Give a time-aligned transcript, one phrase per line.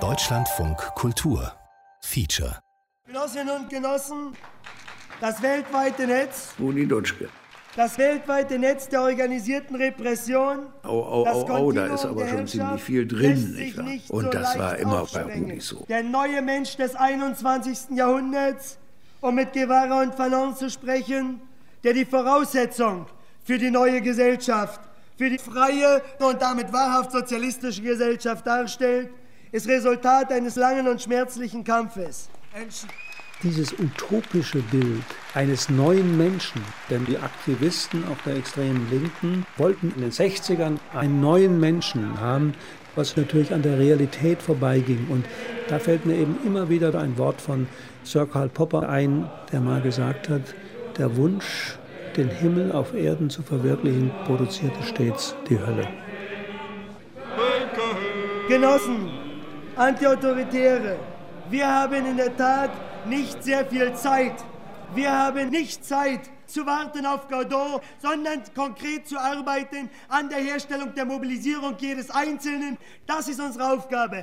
[0.00, 1.52] Deutschlandfunk Kultur
[2.00, 2.58] Feature
[3.06, 4.32] Genossinnen und Genossen,
[5.20, 6.54] das weltweite Netz.
[6.58, 7.28] Rudi Dutschke.
[7.76, 10.68] Das weltweite Netz der organisierten Repression.
[10.84, 13.84] Oh, oh, oh, oh, da ist aber schon ziemlich viel drin, nicht wahr?
[13.84, 15.84] Nicht und so das war immer bei Rudi so.
[15.90, 17.90] Der neue Mensch des 21.
[17.90, 18.78] Jahrhunderts,
[19.20, 21.42] um mit Guevara und Fanon zu sprechen,
[21.84, 23.04] der die Voraussetzung
[23.44, 24.80] für die neue Gesellschaft,
[25.16, 29.10] für die freie und damit wahrhaft sozialistische Gesellschaft darstellt,
[29.52, 32.28] ist Resultat eines langen und schmerzlichen Kampfes.
[33.42, 40.02] Dieses utopische Bild eines neuen Menschen, denn die Aktivisten auch der extremen Linken wollten in
[40.02, 42.54] den 60ern einen neuen Menschen haben,
[42.94, 45.08] was natürlich an der Realität vorbeiging.
[45.08, 45.26] Und
[45.68, 47.66] da fällt mir eben immer wieder ein Wort von
[48.04, 50.54] Sir Karl Popper ein, der mal gesagt hat,
[50.98, 51.78] der Wunsch,
[52.16, 55.88] den Himmel auf Erden zu verwirklichen, produzierte stets die Hölle.
[58.48, 59.10] Genossen,
[59.76, 60.96] Antiautoritäre,
[61.50, 62.70] wir haben in der Tat
[63.06, 64.34] nicht sehr viel Zeit.
[64.94, 70.94] Wir haben nicht Zeit zu warten auf Godot, sondern konkret zu arbeiten an der Herstellung
[70.94, 72.76] der Mobilisierung jedes Einzelnen.
[73.06, 74.22] Das ist unsere Aufgabe.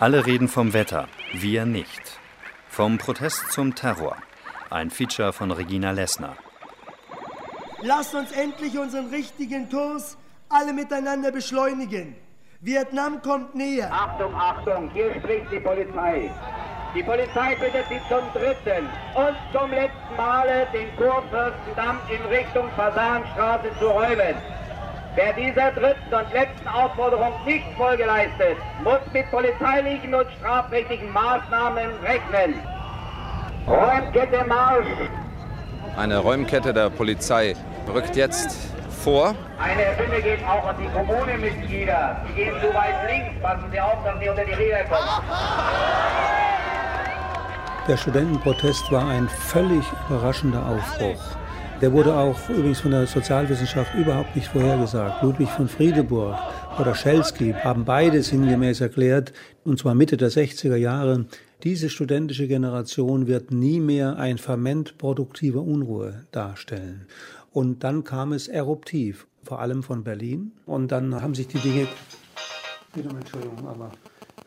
[0.00, 2.18] Alle reden vom Wetter, wir nicht.
[2.68, 4.16] Vom Protest zum Terror.
[4.68, 6.36] Ein Feature von Regina Lessner.
[7.80, 10.16] Lasst uns endlich unseren richtigen Kurs
[10.48, 12.16] alle miteinander beschleunigen.
[12.60, 13.88] Vietnam kommt näher.
[13.92, 16.28] Achtung, Achtung, hier spricht die Polizei.
[16.92, 23.70] Die Polizei bittet Sie zum dritten und zum letzten Male den Kurfürstendamm in Richtung Fasanstraße
[23.78, 24.34] zu räumen.
[25.16, 31.88] Wer dieser dritten und letzten Aufforderung nicht Folge leistet, muss mit polizeilichen und strafrechtlichen Maßnahmen
[32.02, 32.54] rechnen.
[33.68, 34.86] Räumkette Marsch!
[35.96, 37.54] Eine Räumkette der Polizei
[37.92, 39.36] rückt jetzt vor.
[39.60, 42.16] Eine Bitte geht auch an die Kommunenmitglieder.
[42.28, 43.40] Die gehen zu weit links.
[43.40, 45.08] Passen Sie auf, dass Sie unter die Räder kommen.
[47.86, 51.22] Der Studentenprotest war ein völlig überraschender Aufbruch.
[51.84, 55.22] Der wurde auch übrigens von der Sozialwissenschaft überhaupt nicht vorhergesagt.
[55.22, 56.34] Ludwig von Friedeburg
[56.80, 59.34] oder Schelsky haben beide sinngemäß erklärt,
[59.64, 61.26] und zwar Mitte der 60er Jahre,
[61.62, 67.06] diese studentische Generation wird nie mehr ein Ferment produktiver Unruhe darstellen.
[67.52, 70.52] Und dann kam es eruptiv, vor allem von Berlin.
[70.64, 71.86] Und dann haben sich die Dinge.
[72.94, 73.90] Wiederum Entschuldigung, aber.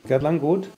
[0.07, 0.69] Gerd Langgut?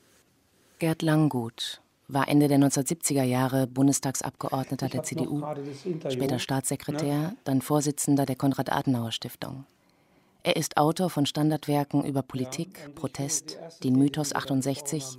[0.78, 5.44] Gerd Langgut war Ende der 1970er Jahre Bundestagsabgeordneter der CDU,
[6.10, 9.66] später Staatssekretär, dann Vorsitzender der Konrad-Adenauer-Stiftung.
[10.42, 15.18] Er ist Autor von Standardwerken über Politik, Protest, den Mythos 68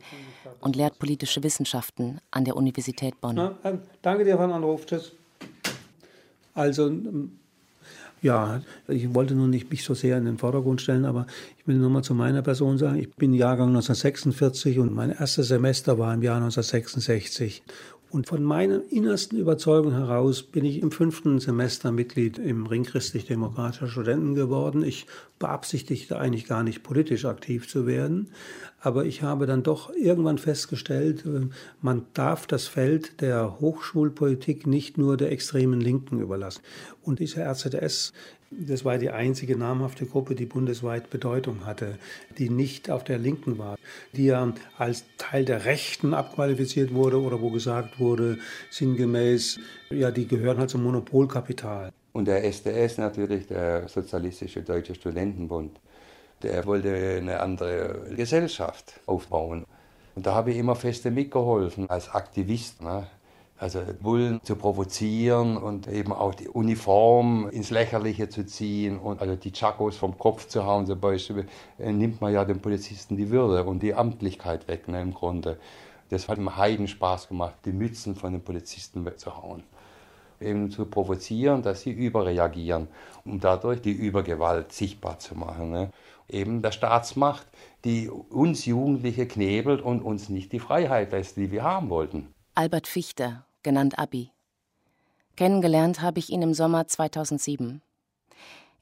[0.60, 3.36] und lehrt politische Wissenschaften an der Universität Bonn.
[3.36, 3.54] Na,
[4.02, 4.86] danke dir für den Anruf.
[4.86, 5.12] Tschüss.
[6.54, 6.90] Also
[8.22, 11.26] ja, ich wollte nur nicht mich so sehr in den Vordergrund stellen, aber
[11.58, 15.48] ich will nur mal zu meiner Person sagen, ich bin Jahrgang 1946 und mein erstes
[15.48, 17.62] Semester war im Jahr 1966.
[18.10, 23.87] Und von meiner innersten Überzeugung heraus bin ich im fünften Semester Mitglied im Ring christlich-demokratischer
[23.87, 24.82] Studenten geworden.
[24.82, 25.06] Ich
[25.38, 28.32] beabsichtigte eigentlich gar nicht politisch aktiv zu werden,
[28.81, 31.47] aber ich habe dann doch irgendwann festgestellt, äh,
[31.82, 36.62] man darf das Feld der Hochschulpolitik nicht nur der extremen Linken überlassen.
[37.03, 38.12] Und diese RZS
[38.50, 41.98] das war die einzige namhafte Gruppe, die bundesweit Bedeutung hatte,
[42.38, 43.76] die nicht auf der Linken war,
[44.12, 48.38] die ja als Teil der Rechten abqualifiziert wurde oder wo gesagt wurde,
[48.70, 51.90] sinngemäß, ja, die gehören halt zum Monopolkapital.
[52.12, 55.78] Und der SDS natürlich, der Sozialistische Deutsche Studentenbund,
[56.42, 59.64] der wollte eine andere Gesellschaft aufbauen.
[60.16, 62.82] Und da habe ich immer feste mitgeholfen als Aktivist.
[62.82, 63.06] Ne?
[63.60, 69.37] Also Bullen zu provozieren und eben auch die Uniform ins Lächerliche zu ziehen und also
[69.37, 71.47] die Chakos vom Kopf zu hauen zum Beispiel,
[71.78, 75.59] äh, nimmt man ja den Polizisten die Würde und die Amtlichkeit weg ne, im Grunde.
[76.09, 79.63] Das hat mir Heiden Spaß gemacht, die Mützen von den Polizisten wegzuhauen.
[80.41, 82.89] Eben zu provozieren, dass sie überreagieren,
[83.27, 85.71] um dadurch die Übergewalt sichtbar zu machen.
[85.71, 85.91] Ne?
[86.30, 87.47] Eben der Staatsmacht,
[87.84, 92.33] die uns Jugendliche knebelt und uns nicht die Freiheit lässt, die wir haben wollten.
[92.54, 94.33] Albert Fichter, genannt Abi.
[95.36, 97.83] Kennengelernt habe ich ihn im Sommer 2007.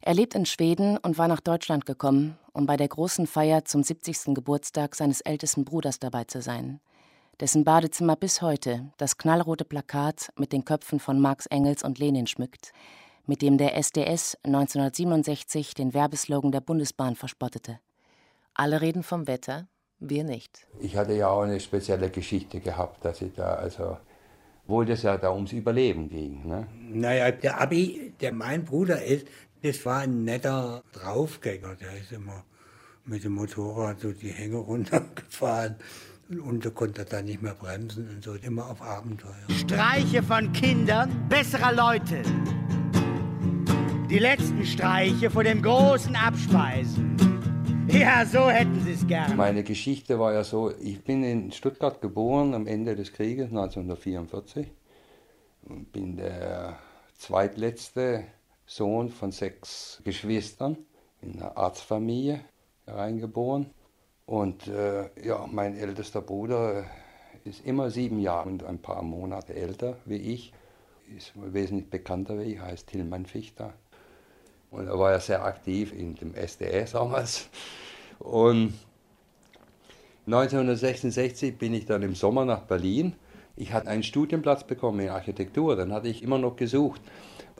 [0.00, 3.82] Er lebt in Schweden und war nach Deutschland gekommen, um bei der großen Feier zum
[3.82, 4.34] 70.
[4.34, 6.80] Geburtstag seines ältesten Bruders dabei zu sein,
[7.40, 12.26] dessen Badezimmer bis heute das knallrote Plakat mit den Köpfen von Marx Engels und Lenin
[12.26, 12.72] schmückt,
[13.26, 17.78] mit dem der SDS 1967 den Werbeslogan der Bundesbahn verspottete.
[18.54, 19.68] Alle reden vom Wetter,
[20.00, 20.66] wir nicht.
[20.80, 23.98] Ich hatte ja auch eine spezielle Geschichte gehabt, dass ich da also
[24.68, 26.46] Obwohl das ja da ums Überleben ging.
[26.46, 26.66] Ne?
[26.92, 29.26] Naja, der Abi, der mein Bruder ist,
[29.62, 31.74] das war ein netter Draufgänger.
[31.76, 32.44] Der ist immer
[33.06, 35.76] mit dem Motorrad so die Hänge runtergefahren.
[36.28, 39.32] Und da konnte er dann nicht mehr bremsen und so, immer auf Abenteuer.
[39.58, 42.22] Streiche von Kindern besserer Leute.
[44.10, 47.27] Die letzten Streiche vor dem großen Abspeisen.
[47.90, 49.36] Ja, so hätten sie es gern.
[49.36, 54.70] Meine Geschichte war ja so, ich bin in Stuttgart geboren am Ende des Krieges 1944
[55.62, 56.78] und bin der
[57.16, 58.24] zweitletzte
[58.66, 60.76] Sohn von sechs Geschwistern
[61.22, 62.40] in einer Arztfamilie
[62.84, 63.70] hereingeboren.
[64.26, 66.84] Und äh, ja, mein ältester Bruder
[67.44, 70.52] ist immer sieben Jahre und ein paar Monate älter wie ich,
[71.16, 73.72] ist wesentlich bekannter wie ich, heißt Tillmann Fichter.
[74.70, 77.48] Und er war ja sehr aktiv in dem SDS damals.
[78.18, 78.74] Und
[80.26, 83.14] 1966 bin ich dann im Sommer nach Berlin.
[83.56, 87.00] Ich hatte einen Studienplatz bekommen in Architektur, dann hatte ich immer noch gesucht.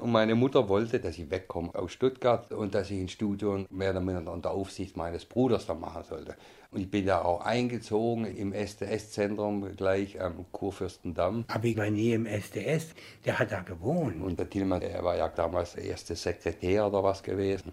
[0.00, 3.90] Und meine Mutter wollte, dass ich wegkomme aus Stuttgart und dass ich ein Studium mehr
[3.90, 6.36] oder minder unter Aufsicht meines Bruders dann machen sollte.
[6.70, 11.44] Und ich bin da auch eingezogen im SDS-Zentrum gleich am Kurfürstendamm.
[11.48, 12.88] Aber ich war nie im SDS,
[13.24, 14.22] der hat da gewohnt.
[14.22, 17.72] Und der Tillmann, der war ja damals erste Sekretär oder was gewesen.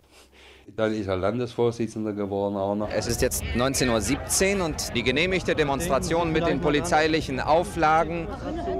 [0.68, 2.90] Dann ist er Landesvorsitzender geworden auch noch.
[2.90, 8.28] Es ist jetzt 19.17 Uhr und die genehmigte Demonstration mit den polizeilichen Auflagen,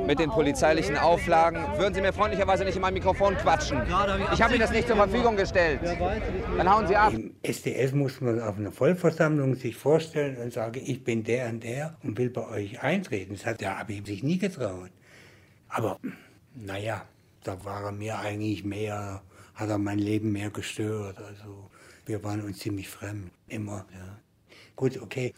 [0.08, 1.60] mit den polizeilichen Auflagen.
[1.78, 3.82] Würden Sie mir freundlicherweise nicht in mein Mikrofon quatschen?
[4.34, 5.80] Ich habe Ihnen das nicht zur Verfügung gestellt.
[6.58, 7.14] Dann hauen Sie ab.
[7.14, 11.64] Im SDS muss man auf einer Vollversammlung sich vorstellen und sagen, ich bin der und
[11.64, 13.36] der und will bei euch eintreten.
[13.36, 14.90] Das hat der Abi sich nie getraut.
[15.70, 16.00] Aber
[16.56, 17.04] naja,
[17.44, 19.22] da war er mir eigentlich mehr,
[19.56, 21.18] hat er mein Leben mehr gestört.
[21.20, 21.70] Also
[22.06, 23.86] wir waren uns ziemlich fremd, immer.
[23.94, 24.20] Ja.
[24.76, 25.34] Gut, okay.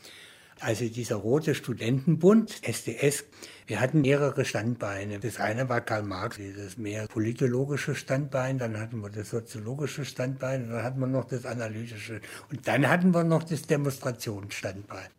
[0.59, 3.25] Also dieser rote Studentenbund, SDS,
[3.67, 5.19] wir hatten mehrere Standbeine.
[5.19, 10.67] Das eine war Karl Marx, das mehr politologische Standbein, dann hatten wir das soziologische Standbein
[10.69, 15.09] dann hatten wir noch das analytische und dann hatten wir noch das Demonstrationsstandbein.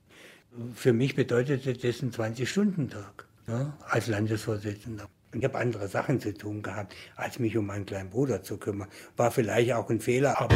[0.75, 5.09] Für mich bedeutete das ein 20-Stunden-Tag ja, als Landesvorsitzender.
[5.35, 8.89] Ich habe andere Sachen zu tun gehabt, als mich um meinen kleinen Bruder zu kümmern.
[9.17, 10.55] War vielleicht auch ein Fehler, aber.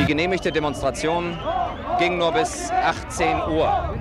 [0.00, 1.38] Die genehmigte Demonstration
[2.00, 3.94] ging nur bis 18 Uhr.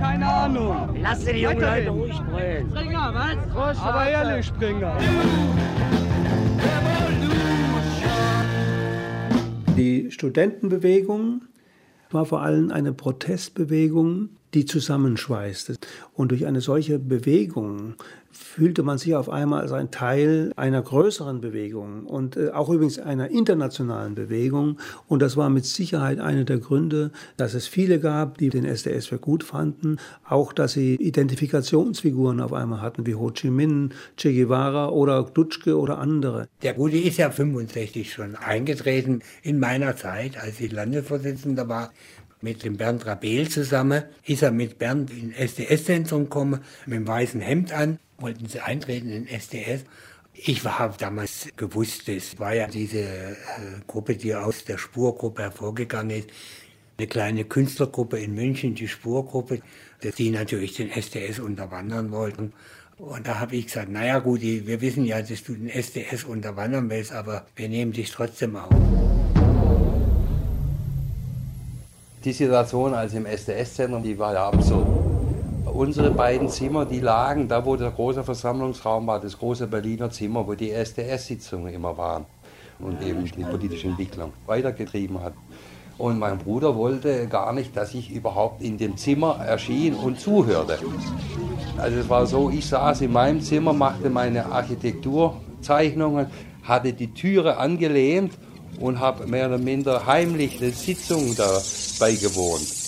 [0.00, 0.98] Keine Ahnung.
[1.00, 2.70] Lass die jungen Leute ruhig sprechen.
[2.70, 3.78] Springer, was?
[3.78, 4.96] Aber ehrlich, Springer.
[9.76, 11.42] Die Studentenbewegung
[12.10, 15.76] war vor allem eine Protestbewegung, die zusammenschweißte.
[16.12, 17.94] Und durch eine solche Bewegung
[18.36, 22.98] fühlte man sich auf einmal als ein Teil einer größeren Bewegung und äh, auch übrigens
[22.98, 24.78] einer internationalen Bewegung.
[25.08, 29.06] Und das war mit Sicherheit einer der Gründe, dass es viele gab, die den SDS
[29.06, 29.98] für gut fanden.
[30.28, 35.78] Auch, dass sie Identifikationsfiguren auf einmal hatten, wie Ho Chi Minh, Che Guevara oder Dutschke
[35.78, 36.48] oder andere.
[36.62, 41.92] Der Gute ist ja 65 schon eingetreten in meiner Zeit, als ich Landesvorsitzender war
[42.44, 47.40] mit dem Bernd Rabel zusammen, ist er mit Bernd in SDS-Zentrum gekommen, mit dem weißen
[47.40, 49.84] Hemd an, wollten sie eintreten in SDS.
[50.32, 53.36] Ich habe damals gewusst, es war ja diese äh,
[53.86, 56.30] Gruppe, die aus der Spurgruppe hervorgegangen ist.
[56.96, 59.60] Eine kleine Künstlergruppe in München, die Spurgruppe,
[60.16, 62.54] die natürlich den SDS unterwandern wollten.
[62.96, 66.88] Und da habe ich gesagt, naja gut, wir wissen ja, dass du den SDS unterwandern
[66.88, 68.70] willst, aber wir nehmen dich trotzdem auf.
[72.24, 75.03] Die Situation als im SDS-Zentrum, die war ja absurd.
[75.74, 80.46] Unsere beiden Zimmer, die lagen da, wo der große Versammlungsraum war, das große Berliner Zimmer,
[80.46, 82.26] wo die SDS-Sitzungen immer waren
[82.78, 85.32] und eben die politische Entwicklung weitergetrieben hat.
[85.98, 90.78] Und mein Bruder wollte gar nicht, dass ich überhaupt in dem Zimmer erschien und zuhörte.
[91.76, 96.28] Also es war so, ich saß in meinem Zimmer, machte meine Architekturzeichnungen,
[96.62, 98.32] hatte die Türe angelehnt
[98.78, 101.60] und habe mehr oder minder heimlich eine Sitzung da
[101.98, 102.83] beigewohnt.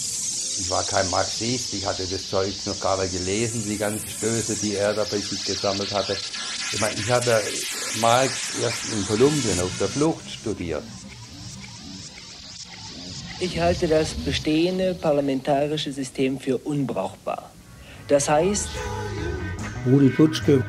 [0.58, 4.56] Ich war kein Marxist, ich hatte das Zeug noch gar nicht gelesen, die ganzen Stöße,
[4.56, 6.16] die er da bei sich gesammelt hatte.
[6.72, 7.40] Ich meine, ich habe
[8.00, 10.82] Marx erst in Kolumbien auf der Flucht studiert.
[13.38, 17.50] Ich halte das bestehende parlamentarische System für unbrauchbar.
[18.08, 18.68] Das heißt...
[19.86, 20.64] Rudi Dutschke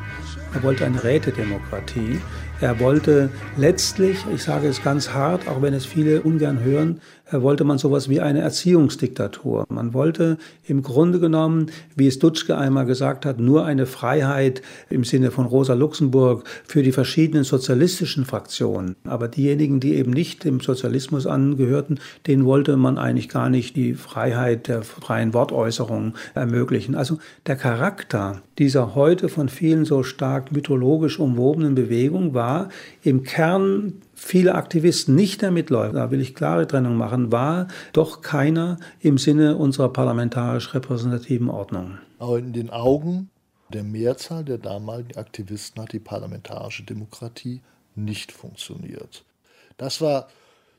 [0.54, 2.20] er wollte eine Rätedemokratie,
[2.60, 7.64] Er wollte letztlich, ich sage es ganz hart, auch wenn es viele ungern hören, wollte
[7.64, 9.66] man sowas wie eine Erziehungsdiktatur.
[9.70, 15.04] Man wollte im Grunde genommen, wie es Dutschke einmal gesagt hat, nur eine Freiheit im
[15.04, 18.96] Sinne von Rosa Luxemburg für die verschiedenen sozialistischen Fraktionen.
[19.04, 23.94] Aber diejenigen, die eben nicht dem Sozialismus angehörten, denen wollte man eigentlich gar nicht die
[23.94, 26.96] Freiheit der freien Wortäußerung ermöglichen.
[26.96, 32.70] Also der Charakter dieser heute von vielen so stark mythologisch umwobenen Bewegung war
[33.04, 38.22] im Kern viele Aktivisten nicht der Mitläufer, da will ich klare Trennung machen, war doch
[38.22, 42.00] keiner im Sinne unserer parlamentarisch repräsentativen Ordnung.
[42.18, 43.30] Aber in den Augen
[43.70, 47.62] der Mehrzahl der damaligen Aktivisten hat die parlamentarische Demokratie
[47.96, 49.24] nicht funktioniert.
[49.78, 50.28] Das war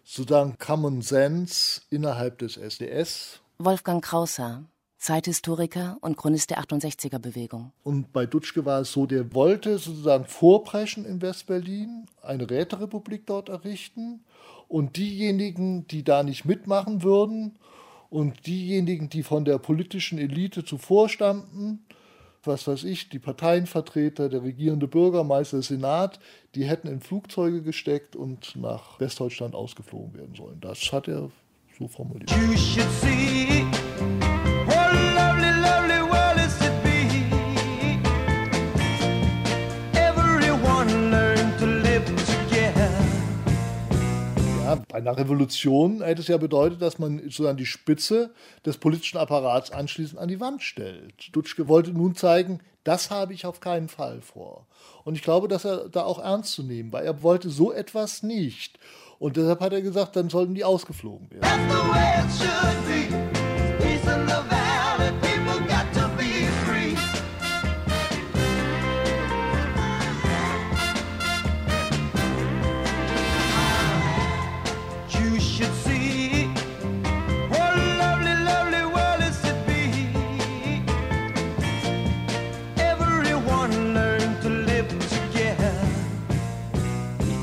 [0.04, 3.40] sozusagen Common Sense innerhalb des SDS.
[3.59, 4.64] Wolfgang Krauser,
[4.99, 7.73] Zeithistoriker und Chronist der 68er-Bewegung.
[7.85, 13.49] Und bei Dutschke war es so, der wollte sozusagen vorpreschen in Westberlin, eine Räterepublik dort
[13.49, 14.25] errichten.
[14.67, 17.59] Und diejenigen, die da nicht mitmachen würden
[18.11, 21.87] und diejenigen, die von der politischen Elite zuvor stammten,
[22.45, 26.21] was weiß ich, die Parteienvertreter, der regierende Bürgermeister, der Senat,
[26.55, 30.61] die hätten in Flugzeuge gesteckt und nach Westdeutschland ausgeflogen werden sollen.
[30.61, 31.31] Das hat er
[31.78, 32.31] so formuliert.
[44.88, 48.30] Bei einer Revolution hätte es ja bedeutet, dass man sozusagen die Spitze
[48.64, 51.35] des politischen Apparats anschließend an die Wand stellt.
[51.37, 54.66] Dutschke wollte nun zeigen, das habe ich auf keinen Fall vor.
[55.04, 57.02] Und ich glaube, dass er da auch ernst zu nehmen war.
[57.02, 58.78] Er wollte so etwas nicht.
[59.18, 61.45] Und deshalb hat er gesagt, dann sollten die ausgeflogen werden.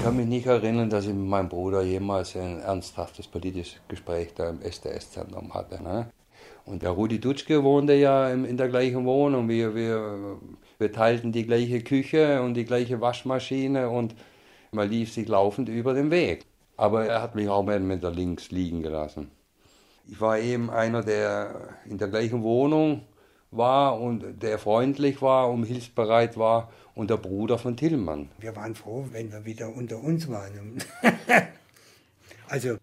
[0.05, 4.51] Kann mich nicht erinnern, dass ich mit meinem Bruder jemals ein ernsthaftes politisches Gespräch da
[4.51, 5.81] im SDS-Zentrum hatte.
[5.81, 6.11] Ne?
[6.63, 9.49] Und der Rudi Dutschke wohnte ja in der gleichen Wohnung.
[9.49, 10.37] Wir, wir,
[10.77, 14.13] wir teilten die gleiche Küche und die gleiche Waschmaschine und
[14.71, 16.45] man lief sich laufend über den Weg.
[16.77, 19.31] Aber er hat mich auch mit der Links liegen gelassen.
[20.07, 23.01] Ich war eben einer, der in der gleichen Wohnung
[23.49, 28.29] war und der freundlich war und hilfsbereit war und der Bruder von Tillmann.
[28.39, 30.81] Wir waren froh, wenn wir wieder unter uns waren.
[32.47, 32.77] also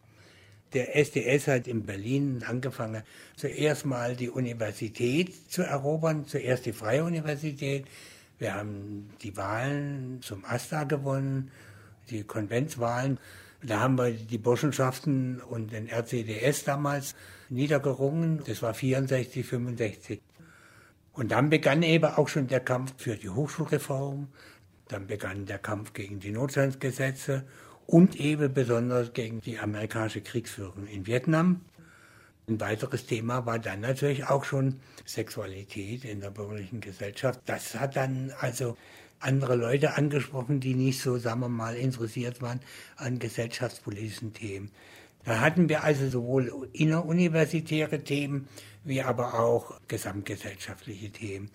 [0.74, 3.02] der SDS hat in Berlin angefangen,
[3.36, 7.86] zuerst mal die Universität zu erobern, zuerst die Freie Universität.
[8.38, 11.50] Wir haben die Wahlen zum AStA gewonnen,
[12.10, 13.18] die Konventswahlen.
[13.62, 17.14] Da haben wir die Burschenschaften und den RCDS damals
[17.48, 18.42] niedergerungen.
[18.46, 20.20] Das war 64, 65.
[21.12, 24.28] Und dann begann eben auch schon der Kampf für die Hochschulreform,
[24.88, 27.44] dann begann der Kampf gegen die Notstandsgesetze
[27.86, 31.60] und eben besonders gegen die amerikanische Kriegsführung in Vietnam.
[32.48, 37.40] Ein weiteres Thema war dann natürlich auch schon Sexualität in der bürgerlichen Gesellschaft.
[37.46, 38.76] Das hat dann also
[39.20, 42.60] andere Leute angesprochen, die nicht so, sagen wir mal, interessiert waren
[42.96, 44.70] an gesellschaftspolitischen Themen.
[45.24, 48.48] Da hatten wir also sowohl inneruniversitäre Themen
[48.84, 51.50] wie aber auch gesamtgesellschaftliche Themen.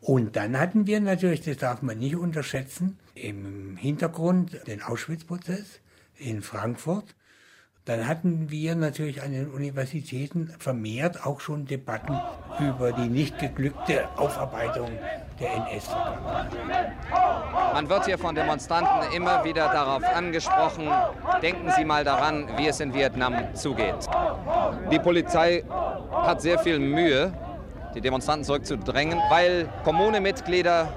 [0.00, 5.80] Und dann hatten wir natürlich, das darf man nicht unterschätzen, im Hintergrund den Auschwitz-Prozess
[6.16, 7.14] in Frankfurt.
[7.84, 12.20] Dann hatten wir natürlich an den Universitäten vermehrt auch schon Debatten
[12.60, 14.90] über die nicht geglückte Aufarbeitung
[15.40, 16.92] der NS-Vergangenheit.
[17.72, 20.90] Man wird hier von Demonstranten immer wieder darauf angesprochen,
[21.40, 24.06] denken Sie mal daran, wie es in Vietnam zugeht.
[24.92, 25.64] Die Polizei
[26.22, 27.32] hat sehr viel Mühe,
[27.94, 30.88] die Demonstranten zurückzudrängen, weil Kommunemitglieder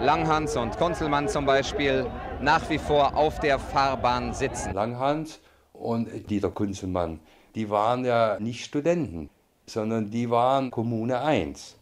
[0.00, 2.06] Langhans und Kunzelmann zum Beispiel
[2.40, 4.72] nach wie vor auf der Fahrbahn sitzen.
[4.74, 5.40] Langhans
[5.72, 7.20] und Dieter Kunzelmann,
[7.54, 9.30] die waren ja nicht Studenten,
[9.66, 11.76] sondern die waren Kommune 1.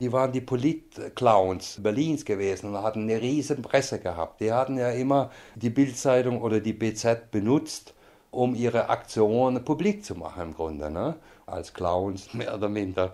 [0.00, 4.40] Die waren die Politclowns Berlins gewesen und hatten eine riesen Presse gehabt.
[4.40, 7.94] Die hatten ja immer die Bildzeitung oder die BZ benutzt,
[8.30, 11.16] um ihre Aktion publik zu machen im Grunde, ne?
[11.52, 13.12] Als Clowns mehr oder minder.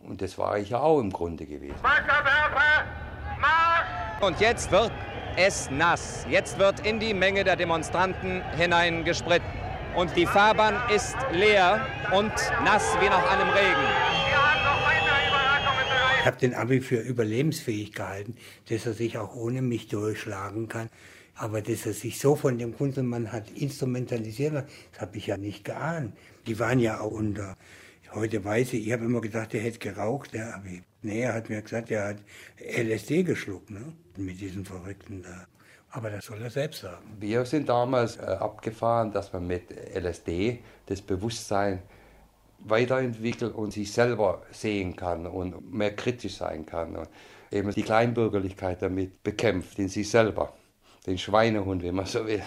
[0.00, 1.74] Und das war ich ja auch im Grunde gewesen.
[4.20, 4.92] Und jetzt wird
[5.36, 6.26] es nass.
[6.28, 9.46] Jetzt wird in die Menge der Demonstranten hineingespritzt.
[9.96, 11.84] Und die Fahrbahn ist leer
[12.16, 12.32] und
[12.64, 14.08] nass wie nach einem Regen.
[16.20, 18.36] Ich habe den Abi für überlebensfähig gehalten,
[18.68, 20.90] dass er sich auch ohne mich durchschlagen kann.
[21.38, 25.64] Aber dass er sich so von dem Kunzelmann hat instrumentalisiert, das habe ich ja nicht
[25.64, 26.16] geahnt.
[26.48, 27.56] Die waren ja auch unter.
[28.12, 30.82] Heute weiß ich, ich habe immer gedacht, er hätte geraucht, der Abi.
[31.02, 32.16] Nee, er hat mir gesagt, er hat
[32.58, 33.92] LSD geschluckt, ne?
[34.16, 35.46] Mit diesen Verrückten da.
[35.90, 37.16] Aber das soll er selbst sagen.
[37.20, 41.82] Wir sind damals äh, abgefahren, dass man mit LSD das Bewusstsein
[42.58, 46.96] weiterentwickelt und sich selber sehen kann und mehr kritisch sein kann.
[46.96, 47.08] Und
[47.52, 50.57] eben die Kleinbürgerlichkeit damit bekämpft, in sich selber.
[51.08, 52.42] Den Schweinehund, wenn man so will.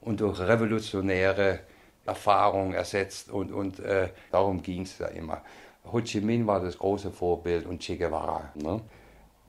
[0.00, 1.60] Und durch revolutionäre
[2.04, 3.30] Erfahrung ersetzt.
[3.30, 5.42] Und, und äh, darum ging es ja immer.
[5.90, 8.52] Ho Chi Minh war das große Vorbild und Che Guevara.
[8.54, 8.82] Ne?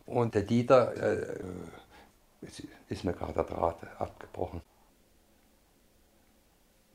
[0.05, 1.39] Und der Dieter, äh,
[2.87, 4.61] ist mir gerade der Draht abgebrochen.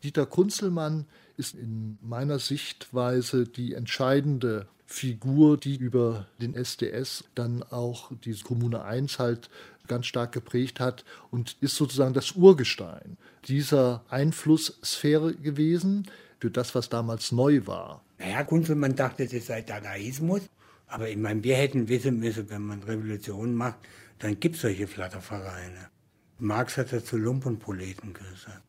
[0.02, 8.10] Dieter Kunzelmann ist in meiner Sichtweise die entscheidende Figur, die über den SDS dann auch
[8.24, 9.50] diese Kommune 1 halt
[9.90, 16.06] ganz stark geprägt hat und ist sozusagen das Urgestein dieser Einflusssphäre gewesen
[16.38, 18.02] für das, was damals neu war.
[18.18, 20.42] Naja, Kunzelmann dachte, das sei Dadaismus.
[20.86, 23.78] Aber ich meine, wir hätten wissen müssen, wenn man Revolution macht,
[24.18, 25.90] dann gibt es solche Flattervereine.
[26.38, 28.62] Marx hat dazu Lumpenproleten gesagt.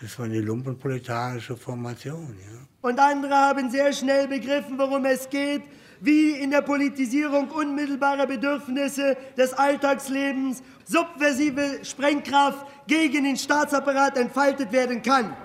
[0.00, 2.36] Das war eine lumpenproletarische Formation.
[2.40, 2.88] Ja.
[2.88, 5.62] Und andere haben sehr schnell begriffen, worum es geht,
[6.02, 15.00] wie in der Politisierung unmittelbarer Bedürfnisse des Alltagslebens subversive Sprengkraft gegen den Staatsapparat entfaltet werden
[15.00, 15.36] kann.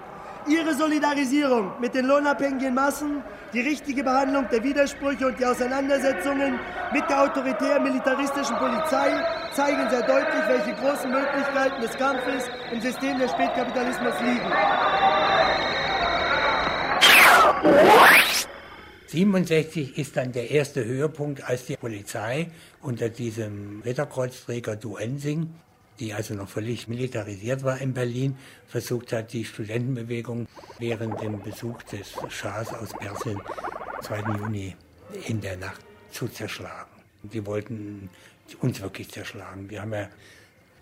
[0.47, 3.21] Ihre Solidarisierung mit den lohnabhängigen Massen,
[3.53, 6.59] die richtige Behandlung der Widersprüche und die Auseinandersetzungen
[6.91, 9.11] mit der autoritär-militaristischen Polizei
[9.53, 14.51] zeigen sehr deutlich, welche großen Möglichkeiten des Kampfes im System des Spätkapitalismus liegen.
[19.07, 25.49] 67 ist dann der erste Höhepunkt, als die Polizei unter diesem Wetterkreuzträger Duensing,
[25.99, 28.35] die also noch völlig militarisiert war in Berlin,
[28.67, 30.47] versucht hat, die Studentenbewegung
[30.77, 33.39] während dem Besuch des Schahs aus Persien
[34.01, 34.19] 2.
[34.39, 34.75] Juni
[35.25, 36.91] in der Nacht zu zerschlagen.
[37.23, 38.09] Die wollten
[38.59, 39.69] uns wirklich zerschlagen.
[39.69, 40.09] Wir haben ja,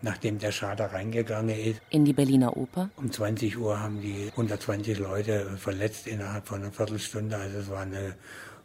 [0.05, 2.89] nachdem der Schah da reingegangen ist, in die Berliner Oper.
[2.95, 7.35] Um 20 Uhr haben die 120 Leute verletzt innerhalb von einer Viertelstunde.
[7.35, 8.15] Also es war eine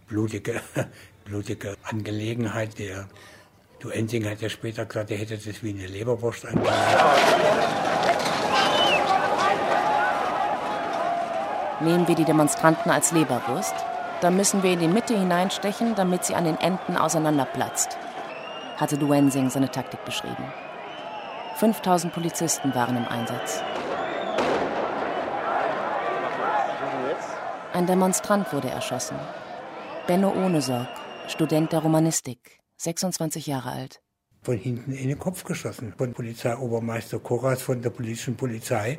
[0.07, 0.61] blutige,
[1.25, 2.79] blutige Angelegenheit.
[2.79, 3.09] Der
[3.81, 6.75] Du Ensing hat ja später gesagt, er hätte das wie eine Leberwurst angelegt.
[11.81, 13.75] Nehmen wir die Demonstranten als Leberwurst,
[14.21, 17.97] dann müssen wir in die Mitte hineinstechen, damit sie an den Enden auseinanderplatzt
[18.81, 20.45] hatte Duensing seine Taktik beschrieben.
[21.61, 23.61] 5000 Polizisten waren im Einsatz.
[27.75, 29.19] Ein Demonstrant wurde erschossen.
[30.07, 30.89] Benno Ohnesorg,
[31.29, 34.01] Student der Romanistik, 26 Jahre alt.
[34.41, 35.93] Von hinten in den Kopf geschossen.
[35.99, 38.99] Von Polizeiobermeister Koras von der politischen Polizei.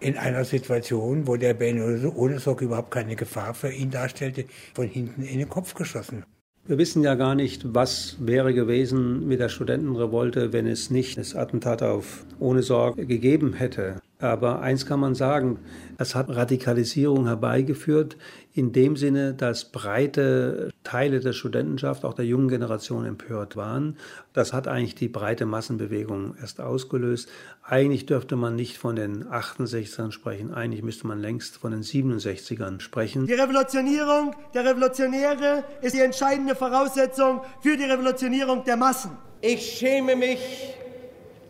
[0.00, 5.22] In einer Situation, wo der Benno Ohnesorg überhaupt keine Gefahr für ihn darstellte, von hinten
[5.22, 6.24] in den Kopf geschossen.
[6.66, 11.34] Wir wissen ja gar nicht, was wäre gewesen mit der Studentenrevolte, wenn es nicht das
[11.36, 14.00] Attentat auf Ohne Sorge gegeben hätte.
[14.18, 15.58] Aber eins kann man sagen,
[15.98, 18.16] es hat Radikalisierung herbeigeführt,
[18.56, 23.96] in dem Sinne, dass breite Teile der Studentenschaft, auch der jungen Generation empört waren.
[24.32, 27.28] Das hat eigentlich die breite Massenbewegung erst ausgelöst.
[27.64, 32.78] Eigentlich dürfte man nicht von den 68ern sprechen, eigentlich müsste man längst von den 67ern
[32.78, 33.26] sprechen.
[33.26, 39.10] Die Revolutionierung der Revolutionäre ist die entscheidende Voraussetzung für die Revolutionierung der Massen.
[39.40, 40.38] Ich schäme mich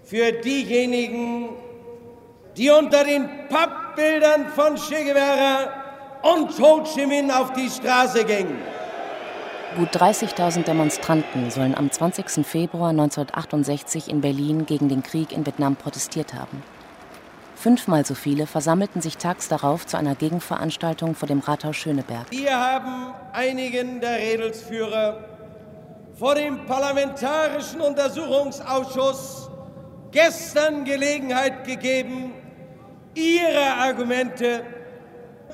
[0.04, 1.50] für diejenigen,
[2.56, 5.83] die unter den Pappbildern von Che Guevara
[6.24, 8.58] und Ho Chi Minh auf die Straße gingen.
[9.76, 12.46] Gut 30.000 Demonstranten sollen am 20.
[12.46, 16.62] Februar 1968 in Berlin gegen den Krieg in Vietnam protestiert haben.
[17.56, 22.30] Fünfmal so viele versammelten sich tags darauf zu einer Gegenveranstaltung vor dem Rathaus Schöneberg.
[22.30, 25.24] Wir haben einigen der Redelsführer
[26.14, 29.50] vor dem Parlamentarischen Untersuchungsausschuss
[30.12, 32.32] gestern Gelegenheit gegeben,
[33.14, 34.62] ihre Argumente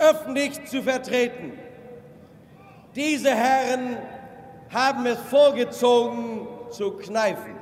[0.00, 1.52] öffentlich zu vertreten.
[2.96, 3.96] Diese Herren
[4.72, 7.54] haben es vorgezogen zu kneifen.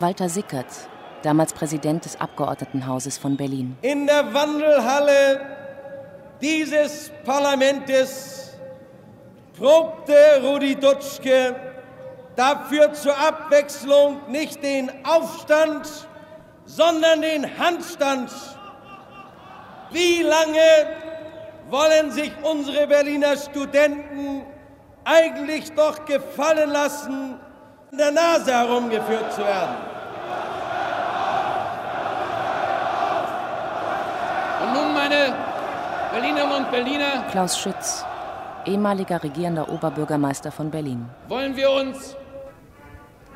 [0.00, 0.66] Walter Sickert,
[1.22, 3.76] damals Präsident des Abgeordnetenhauses von Berlin.
[3.82, 5.40] In der Wandelhalle
[6.40, 8.52] dieses Parlaments
[9.56, 11.54] probte Rudi Dutschke
[12.36, 15.88] dafür zur Abwechslung nicht den Aufstand,
[16.64, 18.30] sondern den Handstand.
[19.90, 21.03] Wie lange
[21.70, 24.42] wollen sich unsere Berliner Studenten
[25.04, 27.34] eigentlich doch gefallen lassen,
[27.90, 29.76] in der Nase herumgeführt zu werden.
[34.62, 35.34] Und nun, meine
[36.12, 37.24] Berlinerinnen und Berliner.
[37.30, 38.04] Klaus Schütz,
[38.64, 41.06] ehemaliger regierender Oberbürgermeister von Berlin.
[41.28, 42.16] Wollen wir uns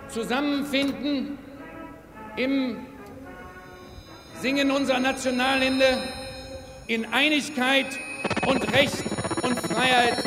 [0.08, 1.38] zusammenfinden
[2.36, 2.86] im
[4.40, 5.98] Singen unserer Nationalhymne
[6.86, 7.86] in Einigkeit
[8.46, 9.04] und Recht
[9.42, 10.22] und Freiheit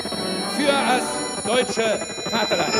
[0.56, 1.04] für das
[1.46, 2.74] deutsche Vaterland.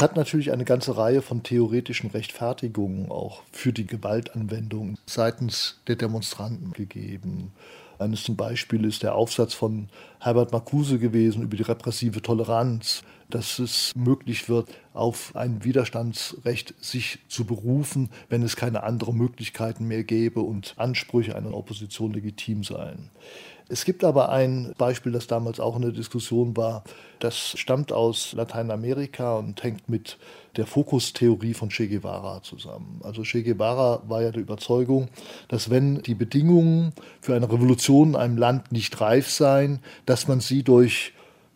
[0.00, 5.96] Es hat natürlich eine ganze Reihe von theoretischen Rechtfertigungen auch für die Gewaltanwendung seitens der
[5.96, 7.52] Demonstranten gegeben.
[8.00, 9.88] Eines zum Beispiel ist der Aufsatz von
[10.20, 17.18] Herbert Marcuse gewesen über die repressive Toleranz, dass es möglich wird, auf ein Widerstandsrecht sich
[17.28, 23.10] zu berufen, wenn es keine anderen Möglichkeiten mehr gäbe und Ansprüche einer Opposition legitim seien.
[23.72, 26.82] Es gibt aber ein Beispiel, das damals auch in der Diskussion war.
[27.20, 30.18] Das stammt aus Lateinamerika und hängt mit
[30.56, 33.00] der Fokustheorie von Che Guevara zusammen.
[33.04, 35.08] Also Che Guevara war ja der Überzeugung,
[35.46, 40.40] dass wenn die Bedingungen für eine Revolution in einem Land nicht reif seien, dass man
[40.40, 41.12] sie durch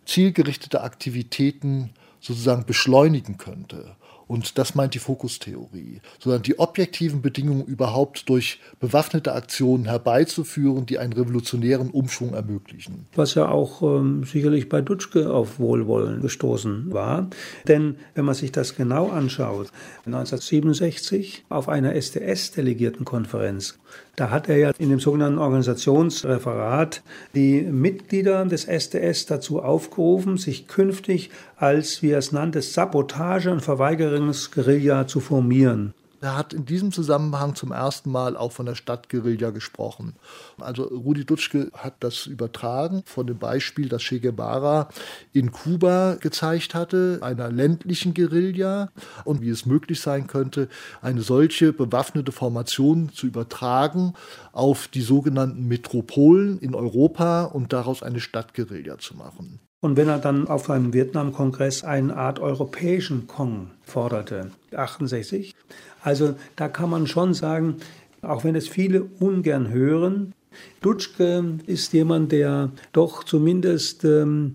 [0.06, 3.96] zielgerichtete Aktivitäten sozusagen beschleunigen könnte.
[4.26, 10.98] Und das meint die Fokustheorie, sondern die objektiven Bedingungen überhaupt durch bewaffnete Aktionen herbeizuführen, die
[10.98, 13.06] einen revolutionären Umschwung ermöglichen.
[13.14, 17.28] Was ja auch ähm, sicherlich bei Dutschke auf Wohlwollen gestoßen war.
[17.68, 19.70] Denn wenn man sich das genau anschaut,
[20.06, 23.78] 1967 auf einer SDS-Delegiertenkonferenz
[24.16, 27.02] da hat er ja in dem sogenannten Organisationsreferat
[27.34, 33.60] die Mitglieder des SDS dazu aufgerufen, sich künftig als, wie er es nannte, Sabotage- und
[33.60, 35.94] Verweigerungsguerilla zu formieren.
[36.24, 40.14] Er hat in diesem Zusammenhang zum ersten Mal auch von der Stadtguerilla gesprochen.
[40.58, 44.88] Also Rudi Dutschke hat das übertragen von dem Beispiel, das Che Guevara
[45.34, 48.90] in Kuba gezeigt hatte, einer ländlichen Guerilla
[49.24, 50.70] und wie es möglich sein könnte,
[51.02, 54.14] eine solche bewaffnete Formation zu übertragen
[54.52, 59.60] auf die sogenannten Metropolen in Europa und daraus eine Stadtguerilla zu machen.
[59.84, 65.54] Und wenn er dann auf einem Vietnam-Kongress eine Art europäischen Kong forderte, 68,
[66.02, 67.76] also da kann man schon sagen,
[68.22, 70.32] auch wenn es viele ungern hören,
[70.80, 74.54] Dutschke ist jemand, der doch zumindest ähm,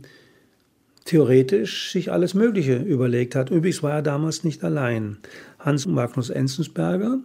[1.05, 3.51] theoretisch sich alles Mögliche überlegt hat.
[3.51, 5.17] Übrigens war er damals nicht allein.
[5.59, 7.19] Hans Magnus Enzensberger,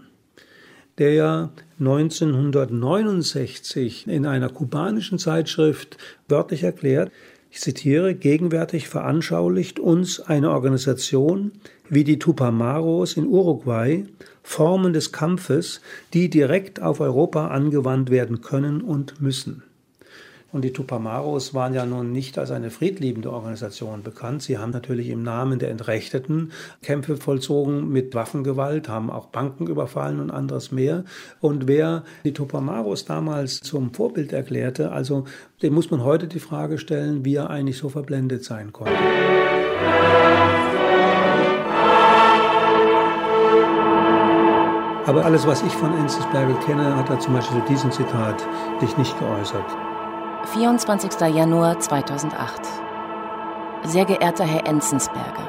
[0.99, 5.97] der ja 1969 in einer kubanischen Zeitschrift
[6.29, 7.11] wörtlich erklärt,
[7.55, 11.53] ich zitiere, gegenwärtig veranschaulicht uns eine Organisation
[11.88, 14.07] wie die Tupamaros in Uruguay
[14.43, 15.81] Formen des Kampfes,
[16.14, 19.62] die direkt auf Europa angewandt werden können und müssen.
[20.55, 24.40] Und die Tupamaros waren ja nun nicht als eine friedliebende Organisation bekannt.
[24.40, 30.21] Sie haben natürlich im Namen der Entrechteten Kämpfe vollzogen mit Waffengewalt, haben auch Banken überfallen
[30.21, 31.03] und anderes mehr.
[31.40, 35.25] Und wer die Tupamaros damals zum Vorbild erklärte, also
[35.61, 38.95] dem muss man heute die Frage stellen, wie er eigentlich so verblendet sein konnte.
[45.05, 48.47] Aber alles, was ich von Enzensberger kenne, hat er zum Beispiel zu diesem Zitat
[48.79, 49.94] sich nicht geäußert.
[50.47, 51.21] 24.
[51.35, 52.61] Januar 2008.
[53.85, 55.49] Sehr geehrter Herr Enzensberger,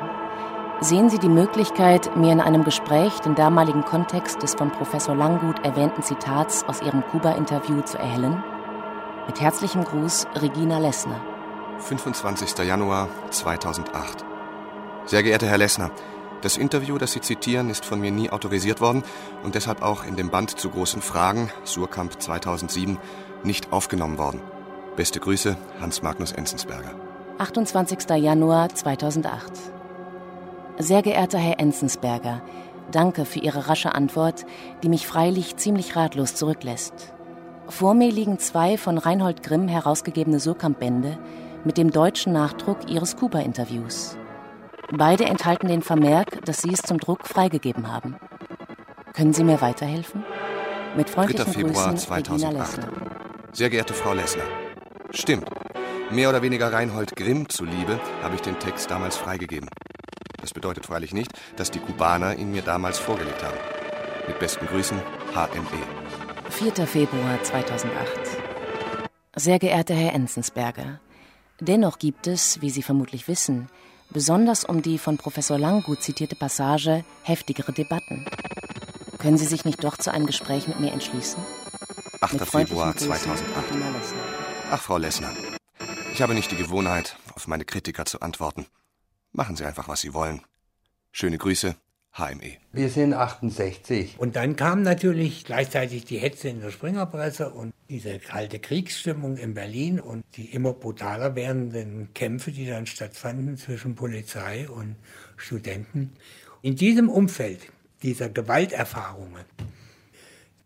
[0.80, 5.64] sehen Sie die Möglichkeit, mir in einem Gespräch den damaligen Kontext des von Professor Langgut
[5.66, 8.42] erwähnten Zitats aus Ihrem Kuba-Interview zu erhellen?
[9.28, 11.20] Mit herzlichem Gruß, Regina Lessner.
[11.80, 12.66] 25.
[12.66, 14.26] Januar 2008.
[15.06, 15.92] Sehr geehrter Herr Lessner,
[16.42, 19.04] das Interview, das Sie zitieren, ist von mir nie autorisiert worden
[19.44, 22.98] und deshalb auch in dem Band zu großen Fragen, Surkamp 2007,
[23.44, 24.42] nicht aufgenommen worden.
[24.96, 26.92] Beste Grüße, Hans Magnus Enzensberger.
[27.38, 28.10] 28.
[28.12, 29.52] Januar 2008.
[30.78, 32.42] Sehr geehrter Herr Enzensberger,
[32.92, 34.46] danke für Ihre rasche Antwort,
[34.84, 37.14] die mich freilich ziemlich ratlos zurücklässt.
[37.68, 41.18] Vor mir liegen zwei von Reinhold Grimm herausgegebene Surkamp-Bände
[41.66, 44.16] mit dem deutschen Nachdruck Ihres Kuba-Interviews.
[44.92, 48.16] Beide enthalten den Vermerk, dass Sie es zum Druck freigegeben haben.
[49.14, 50.24] Können Sie mir weiterhelfen?
[50.96, 51.52] Mit freundlichen 3.
[51.52, 52.80] Februar Grüßen, 2008.
[53.52, 54.44] Sehr geehrte Frau Lessner,
[55.15, 55.49] Stimmt.
[56.12, 59.69] Mehr oder weniger Reinhold Grimm zuliebe habe ich den Text damals freigegeben.
[60.39, 63.58] Das bedeutet freilich nicht, dass die Kubaner ihn mir damals vorgelegt haben.
[64.28, 65.01] Mit besten Grüßen,
[65.34, 66.51] HME.
[66.51, 66.86] 4.
[66.86, 68.08] Februar 2008.
[69.36, 70.99] Sehr geehrter Herr Enzensberger,
[71.62, 73.69] Dennoch gibt es, wie Sie vermutlich wissen,
[74.10, 78.25] besonders um die von Professor Lang gut zitierte Passage heftigere Debatten.
[79.19, 81.41] Können Sie sich nicht doch zu einem Gespräch mit mir entschließen?
[82.19, 82.41] 8.
[82.45, 83.45] Februar 2008.
[84.78, 85.32] Ach, Frau Lessner,
[86.12, 88.66] ich habe nicht die Gewohnheit, auf meine Kritiker zu antworten.
[89.32, 90.42] Machen Sie einfach, was Sie wollen.
[91.14, 91.78] Schöne Grüße,
[92.12, 92.58] HME.
[92.74, 94.20] Wir sind 68.
[94.20, 99.54] Und dann kam natürlich gleichzeitig die Hetze in der Springerpresse und diese kalte Kriegsstimmung in
[99.54, 104.98] Berlin und die immer brutaler werdenden Kämpfe, die dann stattfanden zwischen Polizei und
[105.38, 106.18] Studenten.
[106.62, 107.62] In diesem Umfeld
[108.04, 109.46] dieser Gewalterfahrungen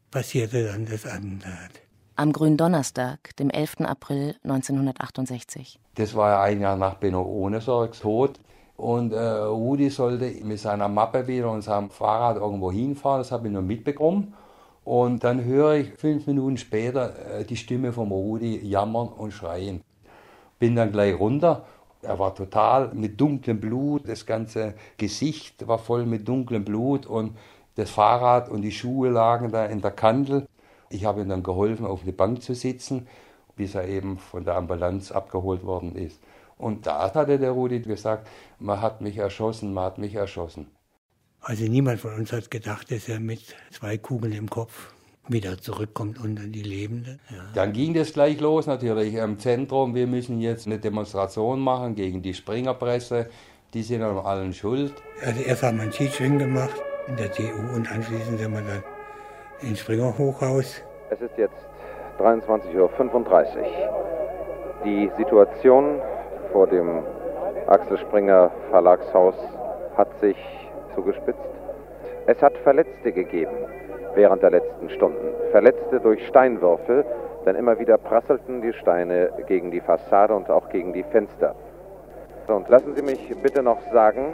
[0.10, 1.84] passierte dann das Attentat.
[2.20, 3.78] Am Gründonnerstag, dem 11.
[3.86, 5.80] April 1968.
[5.96, 8.42] Das war ja ein Jahr nach Benno Ohnesorgs Tod.
[8.76, 13.48] Und äh, Rudi sollte mit seiner Mappe wieder und seinem Fahrrad irgendwo hinfahren, das habe
[13.48, 14.34] ich nur mitbekommen.
[14.84, 19.80] Und dann höre ich fünf Minuten später äh, die Stimme von Rudi jammern und schreien.
[20.60, 21.64] Bin dann gleich runter.
[22.02, 27.38] Er war total mit dunklem Blut, das ganze Gesicht war voll mit dunklem Blut und
[27.76, 30.48] das Fahrrad und die Schuhe lagen da in der Kandel.
[30.90, 33.08] Ich habe ihm dann geholfen, auf eine Bank zu sitzen,
[33.56, 36.20] bis er eben von der Ambulanz abgeholt worden ist.
[36.58, 38.28] Und da hatte der Rudi gesagt,
[38.60, 40.68] man hat mich erschossen, man hat mich erschossen.
[41.42, 44.94] Also niemand von uns hat gedacht, dass er mit zwei Kugeln im Kopf
[45.28, 47.20] wieder zurückkommt unter die Lebenden.
[47.30, 47.38] Ja.
[47.54, 49.96] Dann ging das gleich los natürlich im Zentrum.
[49.96, 53.30] Wir müssen jetzt eine Demonstration machen gegen die Springerpresse.
[53.74, 54.94] Die sind an allen schuld.
[55.24, 56.76] Also erst haben wir ein Teaching gemacht
[57.08, 57.44] in der TU
[57.76, 58.84] und anschließend sind wir dann
[59.62, 60.82] ins Springer Hochhaus.
[61.10, 61.56] Es ist jetzt
[62.20, 62.90] 23.35 Uhr.
[64.86, 66.02] Die Situation
[66.52, 67.04] vor dem
[67.68, 69.36] Axel Springer Verlagshaus
[69.98, 70.38] hat sich
[70.96, 71.40] zugespitzt.
[72.26, 73.56] Es hat Verletzte gegeben
[74.16, 75.28] während der letzten Stunden.
[75.52, 77.06] Verletzte durch Steinwürfe,
[77.46, 81.56] denn immer wieder prasselten die Steine gegen die Fassade und auch gegen die Fenster.
[82.48, 84.34] Und lassen Sie mich bitte noch sagen,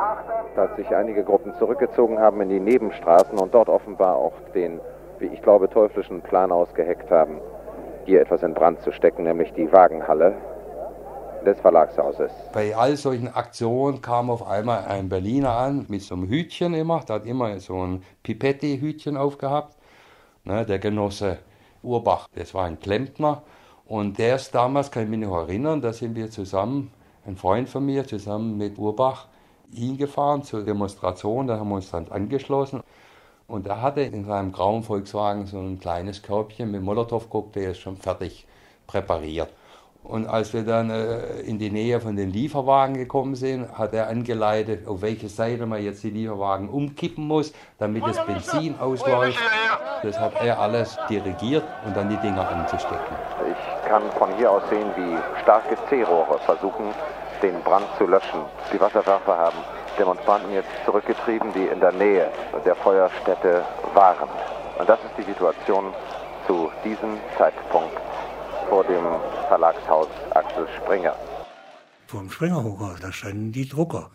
[0.55, 4.79] dass sich einige Gruppen zurückgezogen haben in die Nebenstraßen und dort offenbar auch den,
[5.19, 7.39] wie ich glaube, teuflischen Plan ausgeheckt haben,
[8.05, 10.35] hier etwas in Brand zu stecken, nämlich die Wagenhalle
[11.45, 12.31] des Verlagshauses.
[12.53, 17.01] Bei all solchen Aktionen kam auf einmal ein Berliner an mit so einem Hütchen immer,
[17.01, 19.77] der hat immer so ein Pipetti-Hütchen aufgehabt,
[20.43, 21.37] ne, der Genosse
[21.83, 23.43] Urbach, das war ein Klempner
[23.85, 26.91] und der ist damals, kann ich mich noch erinnern, da sind wir zusammen,
[27.25, 29.27] ein Freund von mir, zusammen mit Urbach
[29.73, 32.81] hingefahren zur Demonstration, da haben wir uns dann angeschlossen.
[33.47, 38.47] Und er hatte in seinem grauen Volkswagen so ein kleines Körbchen mit Molotow-Cocktails schon fertig
[38.87, 39.49] präpariert.
[40.03, 44.07] Und als wir dann äh, in die Nähe von den Lieferwagen gekommen sind, hat er
[44.07, 49.39] angeleitet, auf welche Seite man jetzt die Lieferwagen umkippen muss, damit das Benzin ausläuft.
[50.03, 53.15] Das hat er alles dirigiert und dann die Dinger anzustecken.
[53.49, 56.85] Ich kann von hier aus sehen, wie starke C-Rohre versuchen,
[57.41, 58.41] den Brand zu löschen.
[58.71, 59.57] Die Wasserwerfer haben
[59.97, 62.31] Demonstranten jetzt zurückgetrieben, die in der Nähe
[62.65, 64.29] der Feuerstätte waren.
[64.77, 65.93] Und das ist die Situation
[66.47, 67.95] zu diesem Zeitpunkt
[68.69, 69.05] vor dem
[69.47, 71.15] Verlagshaus Axel Springer.
[72.07, 74.11] Vor dem Springerhochhaus, da standen die Drucker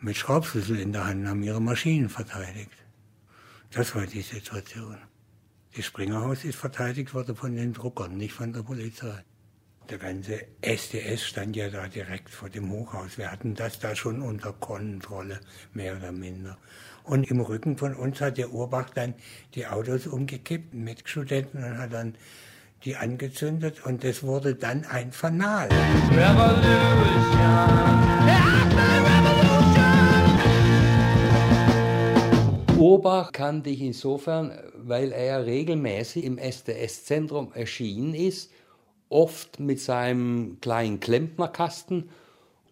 [0.00, 2.72] mit Schraubschlüssel in der Hand, haben ihre Maschinen verteidigt.
[3.72, 4.98] Das war die Situation.
[5.76, 9.24] Das Springerhaus ist verteidigt worden von den Druckern, nicht von der Polizei.
[9.90, 13.18] Der ganze SDS stand ja da direkt vor dem Hochhaus.
[13.18, 15.40] Wir hatten das da schon unter Kontrolle,
[15.74, 16.58] mehr oder minder.
[17.02, 19.14] Und im Rücken von uns hat der Urbach dann
[19.56, 22.14] die Autos umgekippt mit Studenten und hat dann
[22.84, 25.68] die angezündet und es wurde dann ein Fanal.
[32.78, 38.52] Urbach kannte ich insofern, weil er regelmäßig im SDS-Zentrum erschienen ist,
[39.10, 42.08] oft mit seinem kleinen Klempnerkasten,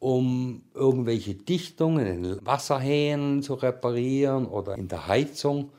[0.01, 5.71] um irgendwelche Dichtungen in Wasserhähnen zu reparieren oder in der Heizung.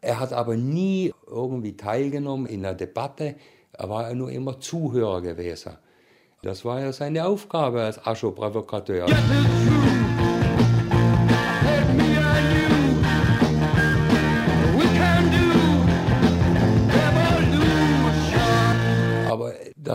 [0.00, 3.34] Er hat aber nie irgendwie teilgenommen in der Debatte.
[3.72, 5.76] Er war ja nur immer Zuhörer gewesen.
[6.42, 9.06] Das war ja seine Aufgabe als Ascho-Provokateur.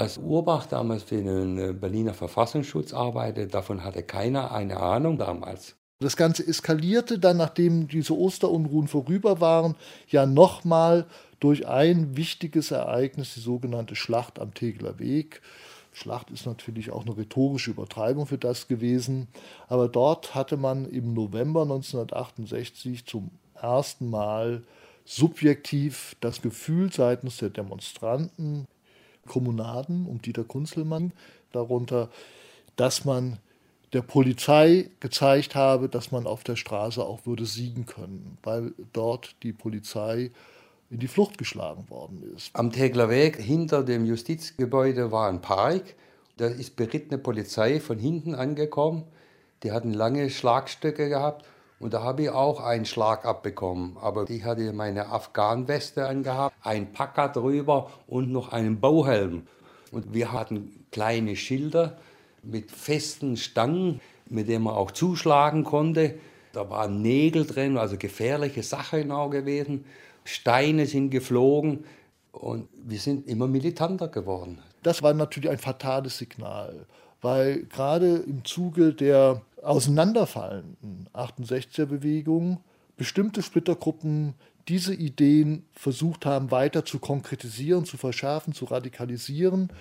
[0.10, 5.76] Dass Urbach damals für den Berliner Verfassungsschutz arbeitete, davon hatte keiner eine Ahnung damals.
[6.00, 9.76] Das Ganze eskalierte dann, nachdem diese Osterunruhen vorüber waren,
[10.08, 11.06] ja nochmal
[11.40, 15.44] durch ein wichtiges Ereignis, die sogenannte Schlacht am Tegeler Weg.
[15.92, 19.28] Schlacht ist natürlich auch eine rhetorische Übertreibung für das gewesen,
[19.68, 24.64] aber dort hatte man im November 1968 zum ersten Mal
[25.06, 28.66] subjektiv das Gefühl seitens der Demonstranten,
[29.30, 31.14] Kommunaden um Dieter Kunzelmann,
[31.54, 32.10] darunter,
[32.76, 33.40] dass man
[33.94, 39.36] der Polizei gezeigt habe, dass man auf der Straße auch würde siegen können, weil dort
[39.44, 40.32] die Polizei
[40.90, 42.52] in die Flucht geschlagen worden ist.
[42.54, 45.96] Am Tegler Weg hinter dem Justizgebäude war ein Park.
[46.38, 49.06] Da ist berittene Polizei von hinten angekommen.
[49.64, 51.46] Die hatten lange Schlagstöcke gehabt
[51.80, 53.96] und da habe ich auch einen Schlag abbekommen.
[54.02, 59.48] Aber ich hatte meine Afghan-Weste angehabt, ein Packer drüber und noch einen Bauhelm.
[59.92, 61.98] Und wir hatten kleine Schilder
[62.44, 66.16] mit festen Stangen, mit denen man auch zuschlagen konnte.
[66.52, 69.86] Da waren Nägel drin, also gefährliche Sachen auch gewesen.
[70.26, 71.86] Steine sind geflogen
[72.32, 74.60] und wir sind immer militanter geworden.
[74.84, 76.86] Das war natürlich ein fatales Signal,
[77.22, 82.62] weil gerade im Zuge der auseinanderfallenden 68er-Bewegung
[82.98, 84.34] bestimmte Splittergruppen
[84.68, 89.72] diese Ideen versucht haben, weiter zu konkretisieren, zu verschärfen, zu radikalisieren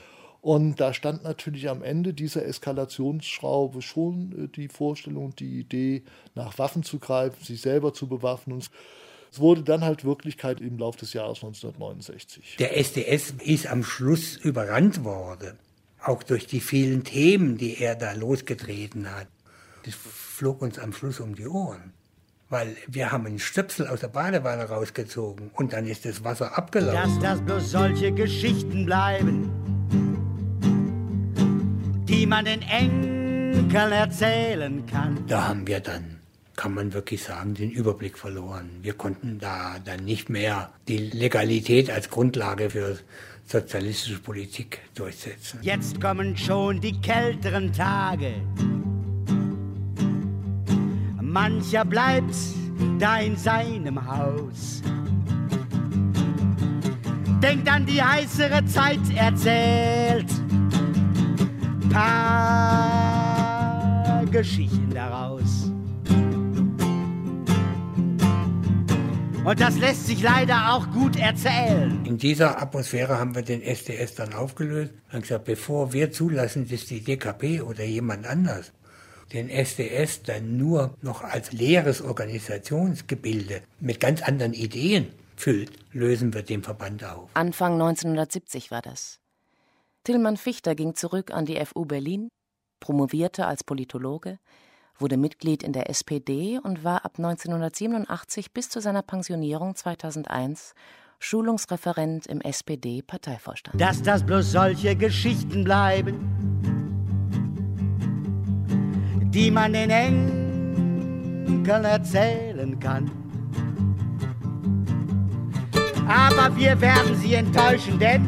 [0.40, 6.02] und da stand natürlich am Ende dieser Eskalationsschraube schon äh, die Vorstellung, die Idee,
[6.34, 8.62] nach Waffen zu greifen, sich selber zu bewaffnen.
[9.30, 12.56] Es wurde dann halt Wirklichkeit im Laufe des Jahres 1969.
[12.58, 15.58] Der SDS ist am Schluss überrannt worden,
[16.02, 19.26] auch durch die vielen Themen, die er da losgetreten hat.
[19.88, 21.92] Das flog uns am Schluss um die Ohren.
[22.51, 27.20] Weil wir haben einen Stöpsel aus der Badewanne rausgezogen und dann ist das Wasser abgelaufen.
[27.20, 29.51] Dass das bloß solche Geschichten bleiben
[32.09, 35.24] die man den Enkeln erzählen kann.
[35.27, 36.18] Da haben wir dann,
[36.57, 38.70] kann man wirklich sagen, den Überblick verloren.
[38.83, 42.98] Wir konnten da dann nicht mehr die Legalität als Grundlage für
[43.44, 45.61] sozialistische Politik durchsetzen.
[45.62, 48.35] Jetzt kommen schon die kälteren Tage.
[51.28, 52.34] Mancher bleibt
[52.98, 54.82] da in seinem Haus.
[57.42, 60.26] Denkt an die heißere Zeit erzählt
[61.90, 63.14] paar
[64.32, 65.70] Geschichten daraus.
[69.44, 72.04] Und das lässt sich leider auch gut erzählen.
[72.04, 76.86] In dieser Atmosphäre haben wir den SDS dann aufgelöst und gesagt, bevor wir zulassen, dass
[76.86, 78.72] die DKP oder jemand anders
[79.32, 86.42] den SDS dann nur noch als leeres Organisationsgebilde mit ganz anderen Ideen füllt, lösen wir
[86.42, 87.30] den Verband auf.
[87.34, 89.20] Anfang 1970 war das.
[90.04, 92.28] Tillmann Fichter ging zurück an die FU Berlin,
[92.80, 94.38] promovierte als Politologe,
[94.98, 100.74] wurde Mitglied in der SPD und war ab 1987 bis zu seiner Pensionierung 2001
[101.20, 103.80] Schulungsreferent im SPD-Parteivorstand.
[103.80, 106.77] Dass das bloß solche Geschichten bleiben,
[109.38, 113.09] die man den Enkeln erzählen kann.
[116.09, 118.27] Aber wir werden sie enttäuschen, denn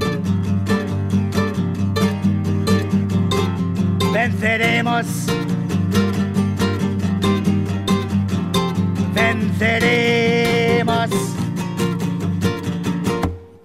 [4.12, 5.26] venceremos.
[9.12, 11.10] Venceremos.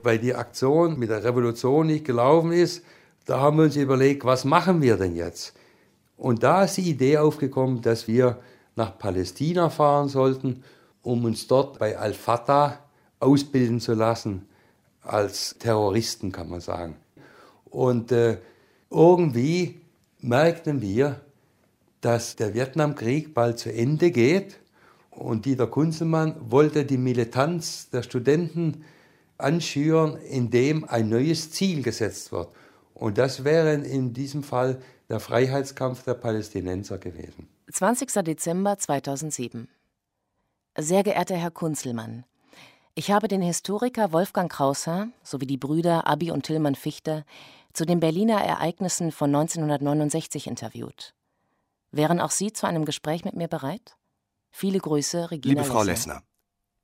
[0.01, 2.84] Weil die Aktion mit der Revolution nicht gelaufen ist,
[3.27, 5.53] da haben wir uns überlegt, was machen wir denn jetzt?
[6.17, 8.39] Und da ist die Idee aufgekommen, dass wir
[8.75, 10.63] nach Palästina fahren sollten,
[11.01, 12.80] um uns dort bei Al-Fatah
[13.19, 14.47] ausbilden zu lassen,
[15.01, 16.95] als Terroristen kann man sagen.
[17.65, 18.38] Und äh,
[18.89, 19.82] irgendwie
[20.19, 21.21] merkten wir,
[22.01, 24.60] dass der Vietnamkrieg bald zu Ende geht
[25.10, 28.84] und Dieter Kunzelmann wollte die Militanz der Studenten
[29.38, 32.49] anschüren, indem ein neues Ziel gesetzt wird.
[32.93, 37.47] Und das wäre in diesem Fall der Freiheitskampf der Palästinenser gewesen.
[37.71, 38.11] 20.
[38.23, 39.67] Dezember 2007.
[40.77, 42.25] Sehr geehrter Herr Kunzelmann,
[42.97, 47.25] ich habe den Historiker Wolfgang Krausser sowie die Brüder Abi und Tillmann Fichter
[47.73, 51.13] zu den Berliner Ereignissen von 1969 interviewt.
[51.91, 53.97] Wären auch Sie zu einem Gespräch mit mir bereit?
[54.49, 56.23] Viele Grüße, Regina Liebe Frau Lessner,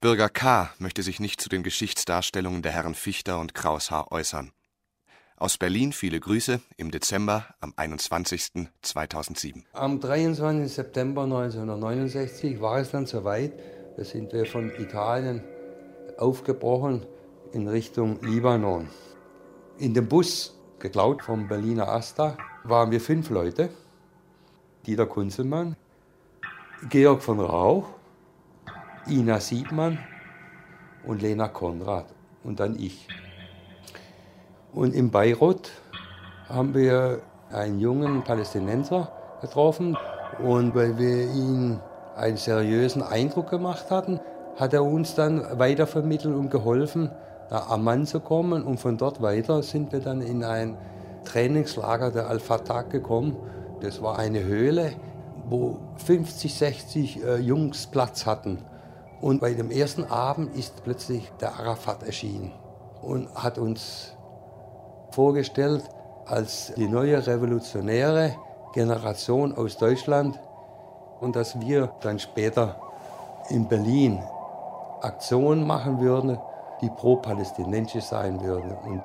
[0.01, 0.69] Bürger K.
[0.79, 4.51] möchte sich nicht zu den Geschichtsdarstellungen der Herren Fichter und Kraushaar äußern.
[5.41, 8.69] Aus Berlin viele Grüße im Dezember am 21.
[8.83, 9.65] 2007.
[9.73, 10.71] Am 23.
[10.71, 13.51] September 1969 war es dann soweit,
[13.97, 15.41] da sind wir von Italien
[16.19, 17.07] aufgebrochen
[17.53, 18.87] in Richtung Libanon.
[19.79, 23.69] In dem Bus geklaut vom Berliner Asta, waren wir fünf Leute.
[24.85, 25.75] Dieter Kunzelmann,
[26.87, 27.87] Georg von Rauch,
[29.07, 29.97] Ina Siebmann
[31.03, 32.13] und Lena Konrad
[32.43, 33.07] und dann ich.
[34.73, 35.69] Und in Beirut
[36.47, 39.11] haben wir einen jungen Palästinenser
[39.41, 39.97] getroffen
[40.39, 41.79] und weil wir ihm
[42.15, 44.19] einen seriösen Eindruck gemacht hatten,
[44.57, 47.09] hat er uns dann weitervermittelt und geholfen,
[47.49, 48.63] nach Amman zu kommen.
[48.63, 50.77] Und von dort weiter sind wir dann in ein
[51.25, 53.35] Trainingslager der Al-Fatah gekommen.
[53.81, 54.93] Das war eine Höhle,
[55.49, 58.59] wo 50, 60 äh, Jungs Platz hatten.
[59.19, 62.51] Und bei dem ersten Abend ist plötzlich der Arafat erschienen
[63.01, 64.13] und hat uns
[65.11, 65.83] vorgestellt
[66.25, 68.35] als die neue revolutionäre
[68.73, 70.39] Generation aus Deutschland
[71.19, 72.79] und dass wir dann später
[73.49, 74.21] in Berlin
[75.01, 76.37] Aktionen machen würden,
[76.81, 78.71] die pro-palästinensisch sein würden.
[78.71, 79.03] Und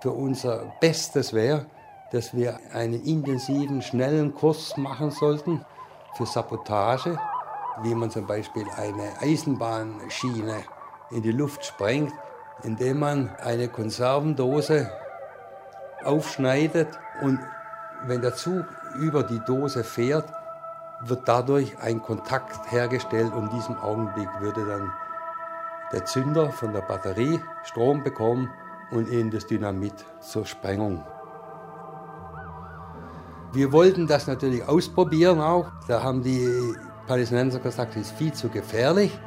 [0.00, 1.66] für unser Bestes wäre,
[2.12, 5.64] dass wir einen intensiven, schnellen Kurs machen sollten
[6.14, 7.18] für Sabotage,
[7.82, 10.56] wie man zum Beispiel eine Eisenbahnschiene
[11.10, 12.12] in die Luft sprengt,
[12.62, 14.90] indem man eine Konservendose
[16.06, 16.88] aufschneidet
[17.22, 17.40] und
[18.06, 18.64] wenn der Zug
[18.98, 20.26] über die Dose fährt,
[21.02, 24.92] wird dadurch ein Kontakt hergestellt und in diesem Augenblick würde dann
[25.92, 28.50] der Zünder von der Batterie Strom bekommen
[28.90, 31.04] und in das Dynamit zur Sprengung.
[33.52, 35.66] Wir wollten das natürlich ausprobieren auch.
[35.88, 36.74] Da haben die
[37.06, 39.18] Palästinenser gesagt, das ist viel zu gefährlich.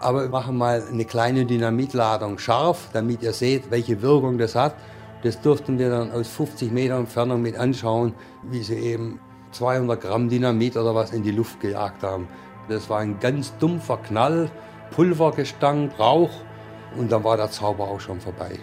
[0.00, 4.74] Aber wir machen mal eine kleine Dynamitladung scharf, damit ihr seht, welche Wirkung das hat.
[5.24, 9.18] Das durften wir dann aus 50 Meter Entfernung mit anschauen, wie sie eben
[9.52, 12.28] 200 Gramm Dynamit oder was in die Luft gejagt haben.
[12.68, 14.50] Das war ein ganz dumpfer Knall,
[14.90, 16.30] Pulvergestank, Rauch
[16.98, 18.58] und dann war der Zauber auch schon vorbei.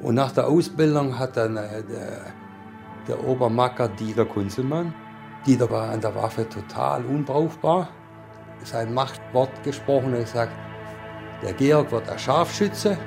[0.00, 2.20] Und nach der Ausbildung hat dann äh, der,
[3.08, 4.94] der Obermacker Dieter Kunzelmann,
[5.44, 7.88] Dieter war an der Waffe total unbrauchbar,
[8.62, 10.52] sein Machtwort gesprochen und gesagt,
[11.42, 12.98] der Georg wird der Scharfschütze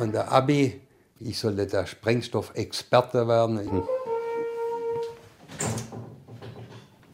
[0.00, 0.80] und der Abi,
[1.18, 3.82] ich sollte der Sprengstoffexperte werden.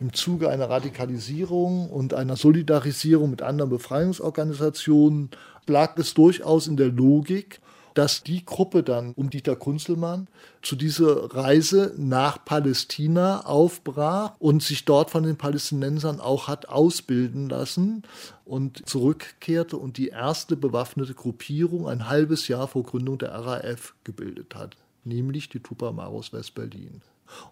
[0.01, 5.31] Im Zuge einer Radikalisierung und einer Solidarisierung mit anderen Befreiungsorganisationen
[5.67, 7.61] lag es durchaus in der Logik,
[7.95, 10.29] dass die Gruppe dann um Dieter Kunzelmann
[10.63, 17.49] zu dieser Reise nach Palästina aufbrach und sich dort von den Palästinensern auch hat ausbilden
[17.49, 18.03] lassen
[18.45, 24.55] und zurückkehrte und die erste bewaffnete Gruppierung ein halbes Jahr vor Gründung der RAF gebildet
[24.55, 27.03] hat, nämlich die Tupamaros West-Berlin.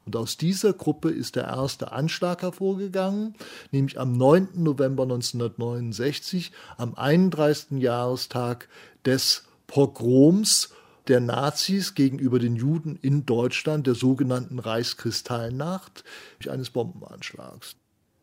[0.04, 3.34] Und aus dieser Gruppe ist der erste Anschlag hervorgegangen,
[3.70, 4.48] nämlich am 9.
[4.54, 7.80] November 1969, am 31.
[7.80, 8.68] Jahrestag
[9.04, 10.70] des Pogroms
[11.06, 16.02] der Nazis gegenüber den Juden in Deutschland, der sogenannten Reichskristallnacht,
[16.48, 17.76] eines Bombenanschlags.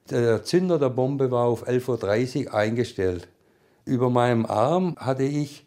[0.09, 3.29] Der Zünder der Bombe war auf 11.30 Uhr eingestellt.
[3.85, 5.65] Über meinem Arm hatte ich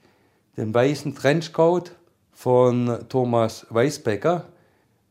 [0.59, 1.93] den weißen Trenchcoat
[2.31, 4.49] von Thomas Weisbecker.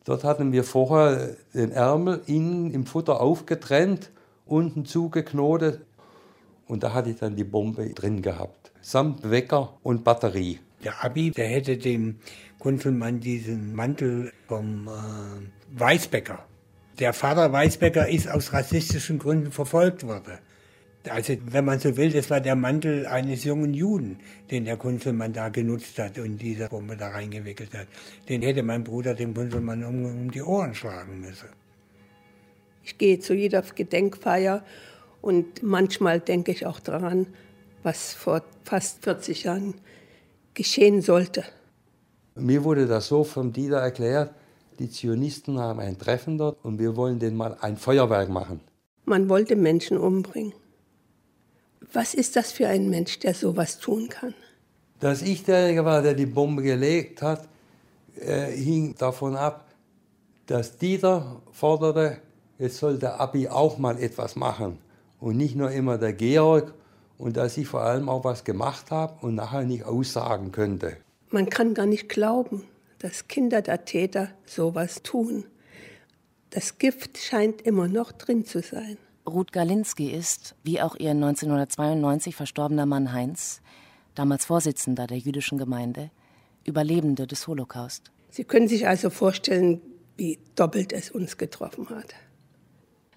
[0.05, 4.11] Dort hatten wir vorher den Ärmel innen im Futter aufgetrennt,
[4.45, 5.81] unten zugeknotet
[6.69, 10.59] und da hatte ich dann die Bombe drin gehabt samt Wecker und Batterie.
[10.83, 12.15] Der Abi, der hätte dem
[12.57, 16.45] Kunzelmann diesen Mantel vom äh, Weißbecker.
[16.99, 20.39] Der Vater Weißbecker ist aus rassistischen Gründen verfolgt worden.
[21.07, 24.19] Also, wenn man so will, das war der Mantel eines jungen Juden,
[24.51, 27.87] den der Kunzelmann da genutzt hat und diese Bombe da reingewickelt hat.
[28.27, 31.49] Den hätte mein Bruder dem Kunzelmann um, um die Ohren schlagen müssen.
[32.83, 34.63] Ich gehe zu jeder Gedenkfeier
[35.21, 37.27] und manchmal denke ich auch daran,
[37.83, 39.73] was vor fast 40 Jahren
[40.53, 41.43] geschehen sollte.
[42.35, 44.33] Mir wurde das so vom Dieter erklärt,
[44.79, 48.61] die Zionisten haben ein Treffen dort und wir wollen denen mal ein Feuerwerk machen.
[49.05, 50.53] Man wollte Menschen umbringen.
[51.91, 54.33] Was ist das für ein Mensch, der sowas tun kann?
[54.99, 57.47] Dass ich derjenige war, der die Bombe gelegt hat,
[58.19, 59.65] äh, hing davon ab,
[60.45, 62.17] dass Dieter forderte,
[62.57, 64.77] jetzt soll der Abi auch mal etwas machen
[65.19, 66.73] und nicht nur immer der Georg
[67.17, 70.97] und dass ich vor allem auch was gemacht habe und nachher nicht aussagen könnte.
[71.29, 72.63] Man kann gar nicht glauben,
[72.99, 75.45] dass Kinder der Täter sowas tun.
[76.49, 78.97] Das Gift scheint immer noch drin zu sein.
[79.27, 83.61] Ruth Galinski ist, wie auch ihr 1992 verstorbener Mann Heinz,
[84.15, 86.09] damals Vorsitzender der jüdischen Gemeinde,
[86.65, 88.11] Überlebende des Holocaust.
[88.31, 89.81] Sie können sich also vorstellen,
[90.17, 92.15] wie doppelt es uns getroffen hat.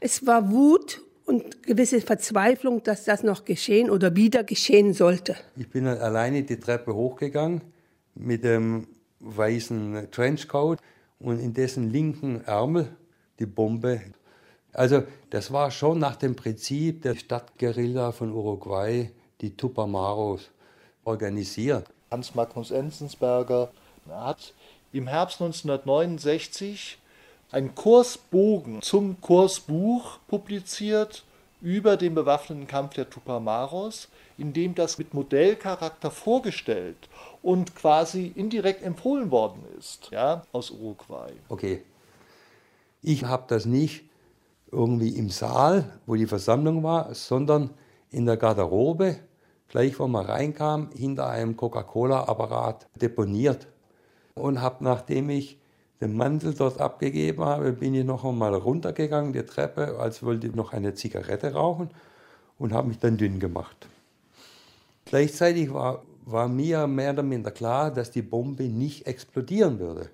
[0.01, 1.01] Es war Wut
[1.33, 5.35] und gewisse Verzweiflung, dass das noch geschehen oder wieder geschehen sollte.
[5.57, 7.63] Ich bin dann alleine die Treppe hochgegangen
[8.15, 8.87] mit dem
[9.21, 10.79] weißen Trenchcoat
[11.19, 12.95] und in dessen linken Ärmel
[13.39, 14.03] die Bombe.
[14.75, 19.11] Also das war schon nach dem Prinzip der Stadtguerilla von Uruguay,
[19.41, 20.51] die Tupamaros,
[21.05, 21.87] organisiert.
[22.11, 23.73] Hans Magnus Enzensberger
[24.07, 24.53] hat
[24.93, 26.99] im Herbst 1969
[27.53, 31.25] einen Kursbogen zum Kursbuch publiziert
[31.61, 37.09] über den bewaffneten Kampf der Tupamaros, in dem das mit Modellcharakter vorgestellt
[37.43, 41.33] und quasi indirekt empfohlen worden ist, ja, aus Uruguay.
[41.49, 41.83] Okay.
[43.03, 44.05] Ich habe das nicht
[44.71, 47.71] irgendwie im Saal, wo die Versammlung war, sondern
[48.11, 49.19] in der Garderobe,
[49.69, 53.69] gleich wo man reinkam, hinter einem Coca-Cola-Apparat deponiert.
[54.35, 55.59] Und habe, nachdem ich
[56.03, 60.55] den Mantel dort abgegeben habe, bin ich noch einmal runtergegangen, die Treppe, als wollte ich
[60.55, 61.91] noch eine Zigarette rauchen
[62.59, 63.87] und habe mich dann dünn gemacht.
[65.05, 70.11] Gleichzeitig war, war mir mehr oder minder klar, dass die Bombe nicht explodieren würde.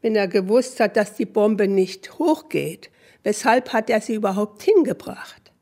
[0.00, 2.90] Wenn er gewusst hat, dass die Bombe nicht hochgeht,
[3.24, 5.52] weshalb hat er sie überhaupt hingebracht?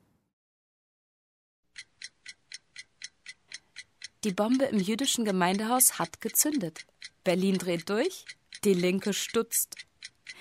[4.24, 6.86] Die Bombe im jüdischen Gemeindehaus hat gezündet.
[7.24, 8.24] Berlin dreht durch,
[8.64, 9.76] die Linke stutzt.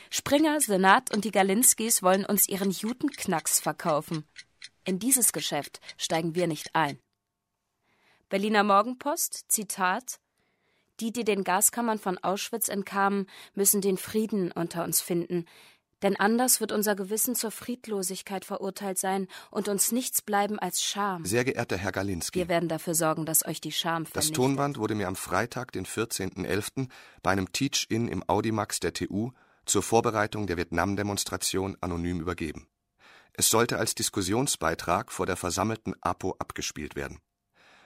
[0.09, 4.25] Springer, Senat und die Galinskis wollen uns ihren Judenknacks verkaufen.
[4.83, 6.99] In dieses Geschäft steigen wir nicht ein.
[8.29, 10.19] Berliner Morgenpost, Zitat
[10.99, 15.45] Die, die den Gaskammern von Auschwitz entkamen, müssen den Frieden unter uns finden,
[16.01, 21.25] denn anders wird unser Gewissen zur Friedlosigkeit verurteilt sein und uns nichts bleiben als Scham.
[21.25, 22.39] Sehr geehrter Herr Galinski.
[22.39, 24.15] Wir werden dafür sorgen, dass euch die Scham vernichtet.
[24.15, 26.89] Das Tonband wurde mir am Freitag, den 14.11.
[27.21, 29.31] bei einem Teach-In im Audimax der TU
[29.65, 32.67] zur Vorbereitung der Vietnam-Demonstration anonym übergeben.
[33.33, 37.19] Es sollte als Diskussionsbeitrag vor der versammelten APO abgespielt werden.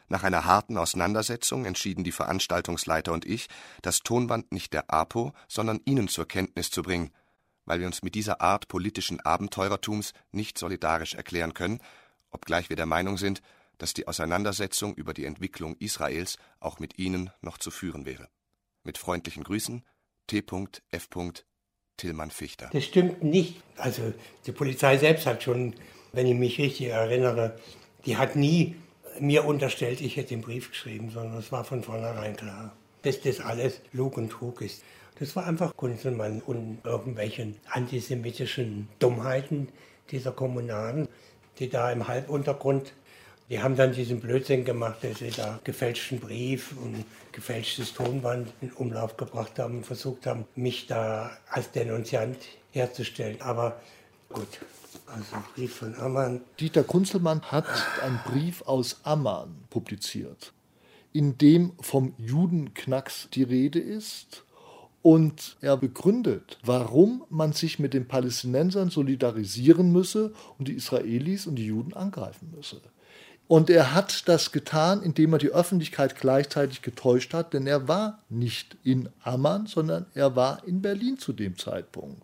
[0.08, 3.48] Nach einer harten Auseinandersetzung entschieden die Veranstaltungsleiter und ich,
[3.82, 7.12] das Tonband nicht der APO, sondern Ihnen zur Kenntnis zu bringen–
[7.66, 11.80] weil wir uns mit dieser Art politischen Abenteurertums nicht solidarisch erklären können,
[12.32, 13.42] obgleich wir der Meinung sind,
[13.78, 18.30] dass die Auseinandersetzung über die Entwicklung Israels auch mit Ihnen noch zu führen wäre.
[18.84, 19.84] Mit freundlichen Grüßen,
[20.28, 21.10] T.F.
[21.98, 22.70] Tillmann Fichter.
[22.74, 23.62] Das stimmt nicht.
[23.78, 24.14] Also
[24.46, 25.76] die Polizei selbst hat schon,
[26.14, 27.58] wenn ich mich richtig erinnere,
[28.06, 28.76] die hat nie
[29.20, 33.40] mir unterstellt, ich hätte den Brief geschrieben, sondern es war von vornherein klar, dass das
[33.40, 34.84] alles Lug und Trug ist.
[35.18, 39.70] Das war einfach Kunzelmann und irgendwelchen antisemitischen Dummheiten
[40.12, 41.08] dieser Kommunalen,
[41.60, 42.94] die da im Halbuntergrund,
[43.50, 48.72] die haben dann diesen Blödsinn gemacht, dass sie da gefälschten Brief und gefälschtes Tonband in
[48.74, 52.38] Umlauf gebracht haben und versucht haben, mich da als Denunziant
[52.72, 53.40] herzustellen.
[53.42, 53.80] Aber
[54.30, 54.60] gut,
[55.06, 56.42] also Brief von Amman.
[56.60, 57.68] Dieter Kunzelmann hat
[58.02, 60.52] einen Brief aus Amman publiziert,
[61.14, 64.45] in dem vom Judenknacks die Rede ist
[65.06, 71.58] und er begründet, warum man sich mit den Palästinensern solidarisieren müsse und die Israelis und
[71.58, 72.82] die Juden angreifen müsse.
[73.48, 78.24] Und er hat das getan, indem er die Öffentlichkeit gleichzeitig getäuscht hat, denn er war
[78.30, 82.24] nicht in Amman, sondern er war in Berlin zu dem Zeitpunkt.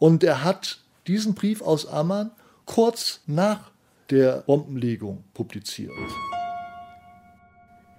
[0.00, 2.32] Und er hat diesen Brief aus Amman
[2.66, 3.70] kurz nach
[4.10, 5.92] der Bombenlegung publiziert.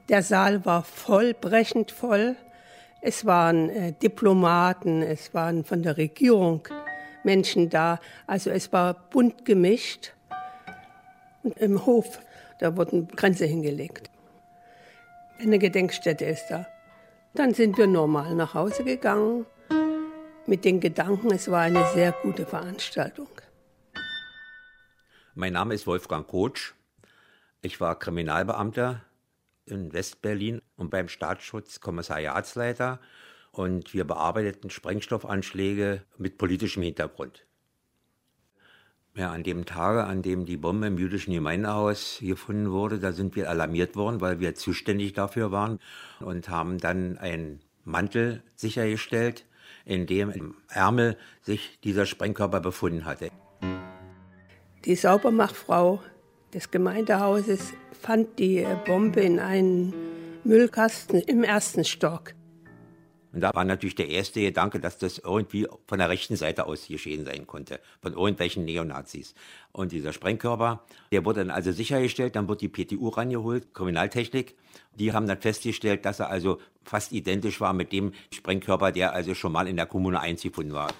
[0.09, 2.35] Der Saal war voll, brechend voll.
[3.01, 6.67] Es waren äh, Diplomaten, es waren von der Regierung
[7.23, 7.99] Menschen da.
[8.27, 10.13] Also es war bunt gemischt.
[11.43, 12.19] Und im Hof,
[12.59, 14.09] da wurden Grenze hingelegt.
[15.39, 16.67] Eine Gedenkstätte ist da.
[17.33, 19.45] Dann sind wir normal nach Hause gegangen
[20.49, 23.29] mit den Gedanken, es war eine sehr gute Veranstaltung.
[25.35, 26.73] Mein Name ist Wolfgang Kotsch.
[27.61, 29.05] Ich war Kriminalbeamter
[29.69, 32.99] in Westberlin und beim Staatsschutz Kommissariatsleiter
[33.51, 37.45] und wir bearbeiteten Sprengstoffanschläge mit politischem Hintergrund.
[39.15, 43.35] Ja, an dem Tage, an dem die Bombe im jüdischen Gemeindehaus gefunden wurde, da sind
[43.35, 45.79] wir alarmiert worden, weil wir zuständig dafür waren
[46.19, 49.45] und haben dann einen Mantel sichergestellt,
[49.83, 53.29] in dem im Ärmel sich dieser Sprengkörper befunden hatte.
[54.85, 56.01] Die Saubermachfrau
[56.53, 59.93] des Gemeindehauses fand die Bombe in einem
[60.43, 62.33] Müllkasten im ersten Stock.
[63.31, 66.87] Und da war natürlich der erste Gedanke, dass das irgendwie von der rechten Seite aus
[66.87, 69.35] geschehen sein konnte, von irgendwelchen Neonazis.
[69.71, 74.55] Und dieser Sprengkörper, der wurde dann also sichergestellt, dann wurde die PTU rangeholt, Kriminaltechnik.
[74.95, 79.35] Die haben dann festgestellt, dass er also fast identisch war mit dem Sprengkörper, der also
[79.35, 80.91] schon mal in der Kommune 1 gefunden war.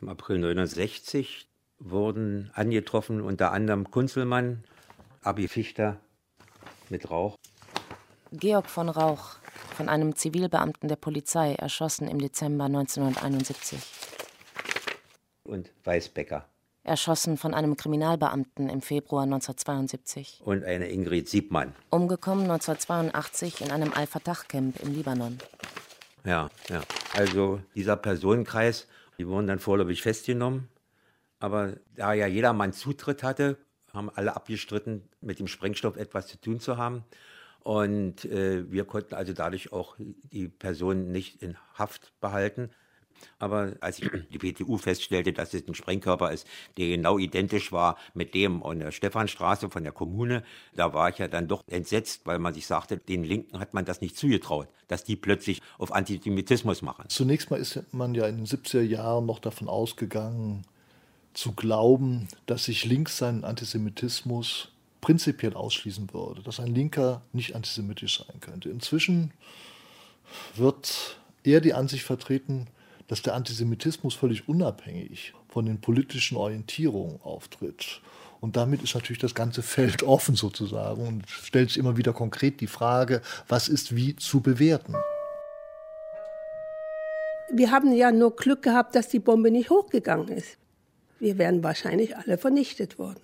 [0.00, 1.49] Im April 1969
[1.80, 4.64] wurden angetroffen, unter anderem Kunzelmann,
[5.22, 5.98] Abi Fichter
[6.88, 7.36] mit Rauch.
[8.32, 9.36] Georg von Rauch,
[9.74, 13.80] von einem Zivilbeamten der Polizei, erschossen im Dezember 1971.
[15.42, 16.46] Und Weißbecker.
[16.84, 20.40] Erschossen von einem Kriminalbeamten im Februar 1972.
[20.44, 21.74] Und eine Ingrid Siebmann.
[21.90, 25.38] Umgekommen 1982 in einem Al-Fatah-Camp im Libanon.
[26.24, 26.80] Ja, ja.
[27.14, 28.86] Also dieser Personenkreis,
[29.18, 30.68] die wurden dann vorläufig festgenommen
[31.40, 33.58] aber da ja jedermann Zutritt hatte,
[33.92, 37.04] haben alle abgestritten, mit dem Sprengstoff etwas zu tun zu haben.
[37.62, 42.70] Und äh, wir konnten also dadurch auch die Person nicht in Haft behalten.
[43.38, 46.46] Aber als die PTU feststellte, dass es ein Sprengkörper ist,
[46.78, 50.42] der genau identisch war mit dem an der Stephanstraße von der Kommune,
[50.74, 53.84] da war ich ja dann doch entsetzt, weil man sich sagte, den Linken hat man
[53.84, 57.06] das nicht zugetraut, dass die plötzlich auf Antisemitismus machen.
[57.08, 60.62] Zunächst mal ist man ja in den 70er Jahren noch davon ausgegangen,
[61.34, 64.68] zu glauben, dass sich links seinen Antisemitismus
[65.00, 68.68] prinzipiell ausschließen würde, dass ein Linker nicht antisemitisch sein könnte.
[68.68, 69.32] Inzwischen
[70.56, 72.66] wird eher die Ansicht vertreten,
[73.08, 78.00] dass der Antisemitismus völlig unabhängig von den politischen Orientierungen auftritt.
[78.40, 82.60] Und damit ist natürlich das ganze Feld offen sozusagen und stellt sich immer wieder konkret
[82.60, 84.94] die Frage, was ist wie zu bewerten.
[87.52, 90.56] Wir haben ja nur Glück gehabt, dass die Bombe nicht hochgegangen ist.
[91.20, 93.20] Wir wären wahrscheinlich alle vernichtet worden.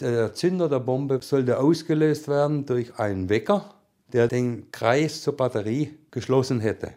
[0.00, 3.74] Der Zünder der Bombe sollte ausgelöst werden durch einen Wecker,
[4.12, 6.92] der den Kreis zur Batterie geschlossen hätte.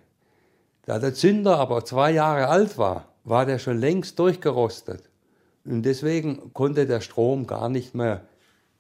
[0.85, 5.03] Da der Zünder aber zwei Jahre alt war, war der schon längst durchgerostet.
[5.63, 8.25] Und deswegen konnte der Strom gar nicht mehr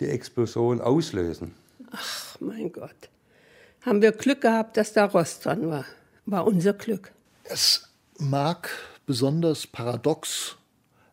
[0.01, 1.55] die Explosion auslösen.
[1.91, 3.09] Ach mein Gott.
[3.81, 5.85] Haben wir Glück gehabt, dass da Rost dran war.
[6.25, 7.11] War unser Glück.
[7.45, 8.69] Es mag
[9.05, 10.57] besonders paradox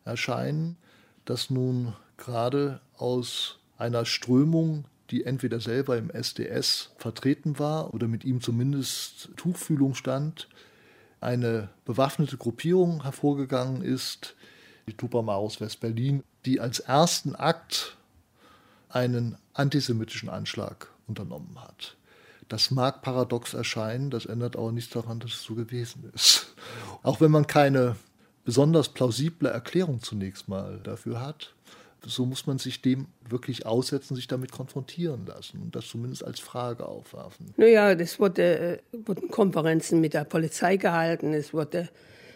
[0.06, 0.76] erscheinen,
[1.24, 8.24] dass nun gerade aus einer Strömung, die entweder selber im SDS vertreten war oder mit
[8.24, 10.48] ihm zumindest Tuchfühlung stand,
[11.20, 14.34] eine bewaffnete Gruppierung hervorgegangen ist,
[14.88, 17.96] die Tupamaros West-Berlin, die als ersten Akt
[18.88, 21.96] einen antisemitischen Anschlag unternommen hat.
[22.48, 26.54] Das mag paradox erscheinen, das ändert aber nichts daran, dass es so gewesen ist.
[27.02, 27.96] Auch wenn man keine
[28.46, 31.52] besonders plausible Erklärung zunächst mal dafür hat,
[32.02, 36.38] so muss man sich dem wirklich aussetzen, sich damit konfrontieren lassen und das zumindest als
[36.38, 37.52] Frage aufwerfen.
[37.56, 41.88] Naja, es wurde, äh, wurden Konferenzen mit der Polizei gehalten, es wurde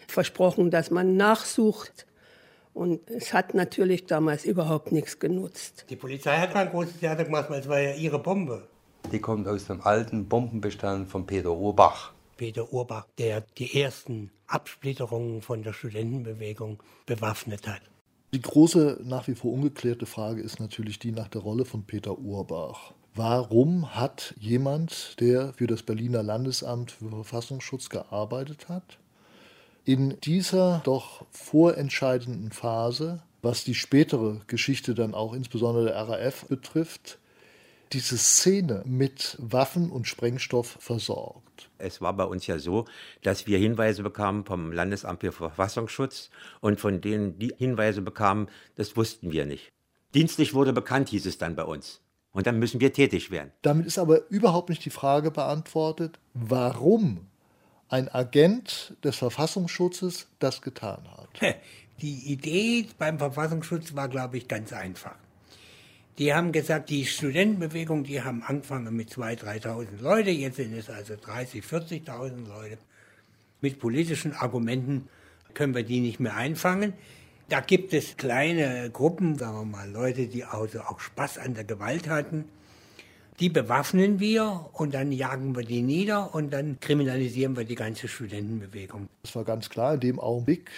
[0.09, 2.07] versprochen, dass man nachsucht.
[2.73, 5.87] Und es hat natürlich damals überhaupt nichts genutzt.
[5.91, 8.67] Die Polizei hat kein großes Theater gemacht, weil es war ja ihre Bombe.
[9.13, 12.13] Die kommt aus dem alten Bombenbestand von Peter Urbach.
[12.37, 17.83] Peter Urbach, der die ersten Absplitterungen von der Studentenbewegung bewaffnet hat.
[18.33, 22.19] Die große, nach wie vor ungeklärte Frage ist natürlich die nach der Rolle von Peter
[22.19, 22.93] Urbach.
[23.15, 28.99] Warum hat jemand, der für das Berliner Landesamt für Verfassungsschutz gearbeitet hat,
[29.85, 37.19] in dieser doch vorentscheidenden Phase, was die spätere Geschichte dann auch insbesondere der RAF betrifft,
[37.93, 41.71] diese Szene mit Waffen und Sprengstoff versorgt.
[41.79, 42.87] Es war bei uns ja so,
[43.23, 46.31] dass wir Hinweise bekamen vom Landesamt für Verfassungsschutz
[46.61, 49.73] und von denen die Hinweise bekamen, das wussten wir nicht.
[50.15, 52.01] Dienstlich wurde bekannt, hieß es dann bei uns.
[52.33, 53.51] Und dann müssen wir tätig werden.
[53.63, 57.27] Damit ist aber überhaupt nicht die Frage beantwortet, warum
[57.89, 61.57] ein Agent des Verfassungsschutzes das getan hat.
[62.01, 65.17] Die Idee beim Verfassungsschutz war, glaube ich, ganz einfach.
[66.19, 70.91] Die haben gesagt, die Studentenbewegung, die haben angefangen mit 2.000, 3.000 Leute, jetzt sind es
[70.91, 71.63] also 30.000,
[72.05, 72.79] 40.000 Leute.
[73.61, 75.09] Mit politischen Argumenten
[75.55, 76.95] können wir die nicht mehr einfangen.
[77.49, 81.65] Da gibt es kleine Gruppen, sagen wir mal, Leute, die also auch Spaß an der
[81.65, 82.45] Gewalt hatten.
[83.41, 88.07] Die bewaffnen wir und dann jagen wir die nieder und dann kriminalisieren wir die ganze
[88.07, 89.09] Studentenbewegung.
[89.23, 90.71] Das war ganz klar in dem Augenblick,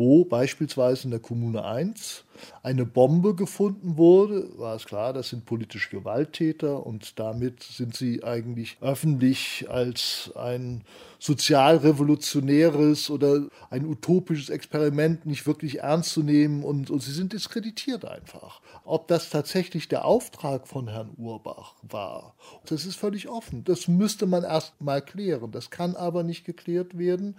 [0.00, 2.24] wo beispielsweise in der Kommune 1
[2.62, 8.24] eine Bombe gefunden wurde, war es klar, das sind politische Gewalttäter und damit sind sie
[8.24, 10.84] eigentlich öffentlich als ein
[11.18, 18.06] sozialrevolutionäres oder ein utopisches Experiment nicht wirklich ernst zu nehmen und, und sie sind diskreditiert
[18.06, 18.62] einfach.
[18.84, 22.34] Ob das tatsächlich der Auftrag von Herrn Urbach war,
[22.64, 23.64] das ist völlig offen.
[23.64, 25.50] Das müsste man erst mal klären.
[25.50, 27.36] Das kann aber nicht geklärt werden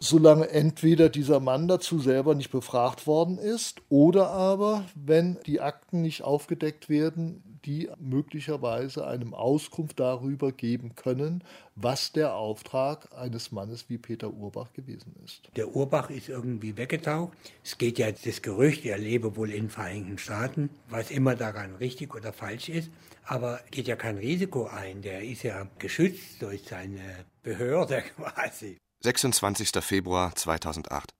[0.00, 6.02] solange entweder dieser Mann dazu selber nicht befragt worden ist oder aber, wenn die Akten
[6.02, 11.42] nicht aufgedeckt werden, die möglicherweise einem Auskunft darüber geben können,
[11.74, 15.50] was der Auftrag eines Mannes wie Peter Urbach gewesen ist.
[15.56, 17.36] Der Urbach ist irgendwie weggetaucht.
[17.64, 21.74] Es geht ja das Gerücht, er lebe wohl in den Vereinigten Staaten, was immer daran
[21.76, 22.90] richtig oder falsch ist.
[23.24, 25.02] Aber geht ja kein Risiko ein.
[25.02, 28.78] Der ist ja geschützt durch seine Behörde quasi.
[29.00, 29.80] 26.
[29.80, 31.14] Februar 2008.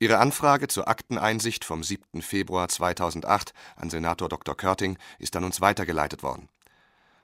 [0.00, 2.20] Ihre Anfrage zur Akteneinsicht vom 7.
[2.20, 4.56] Februar 2008 an Senator Dr.
[4.56, 6.48] Körting ist an uns weitergeleitet worden.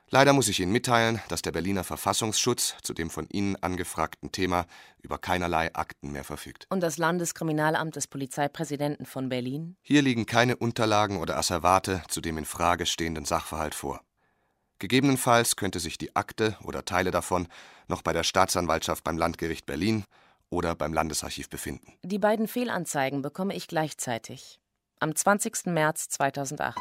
[0.09, 4.67] Leider muss ich Ihnen mitteilen, dass der Berliner Verfassungsschutz zu dem von Ihnen angefragten Thema
[5.01, 6.65] über keinerlei Akten mehr verfügt.
[6.69, 9.75] Und das Landeskriminalamt des Polizeipräsidenten von Berlin?
[9.81, 13.99] Hier liegen keine Unterlagen oder Asservate zu dem in Frage stehenden Sachverhalt vor.
[14.79, 17.47] Gegebenenfalls könnte sich die Akte oder Teile davon
[17.87, 20.03] noch bei der Staatsanwaltschaft beim Landgericht Berlin
[20.49, 21.93] oder beim Landesarchiv befinden.
[22.03, 24.59] Die beiden Fehlanzeigen bekomme ich gleichzeitig.
[24.99, 25.67] Am 20.
[25.67, 26.77] März 2008.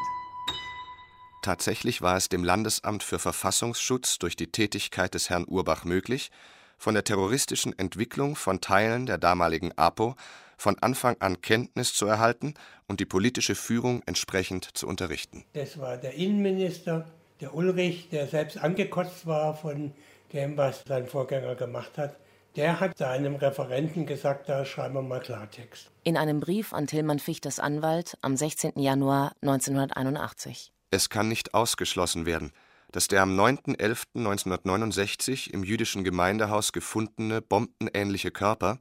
[1.42, 6.30] Tatsächlich war es dem Landesamt für Verfassungsschutz durch die Tätigkeit des Herrn Urbach möglich,
[6.78, 10.16] von der terroristischen Entwicklung von Teilen der damaligen APO
[10.58, 12.54] von Anfang an Kenntnis zu erhalten
[12.86, 15.44] und die politische Führung entsprechend zu unterrichten.
[15.52, 17.06] Das war der Innenminister,
[17.40, 19.92] der Ulrich, der selbst angekotzt war von
[20.32, 22.16] dem, was sein Vorgänger gemacht hat.
[22.56, 25.90] Der hat seinem Referenten gesagt, da schreiben wir mal Klartext.
[26.04, 28.78] In einem Brief an Tillmann Fichters Anwalt am 16.
[28.78, 30.72] Januar 1981.
[30.90, 32.52] Es kann nicht ausgeschlossen werden,
[32.92, 38.78] dass der am 9.11.1969 im jüdischen Gemeindehaus gefundene bombenähnliche Körper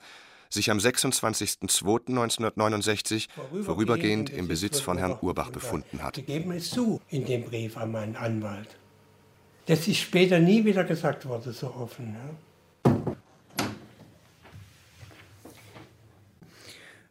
[0.55, 3.27] sich am 26.02.1969
[3.63, 6.15] vorübergehend im Besitz von Herrn Urbach befunden hat.
[6.15, 8.69] Sie geben es zu in dem Brief an meinen Anwalt.
[9.67, 12.15] Das ist später nie wieder gesagt worden, so offen.
[12.15, 12.31] Ja.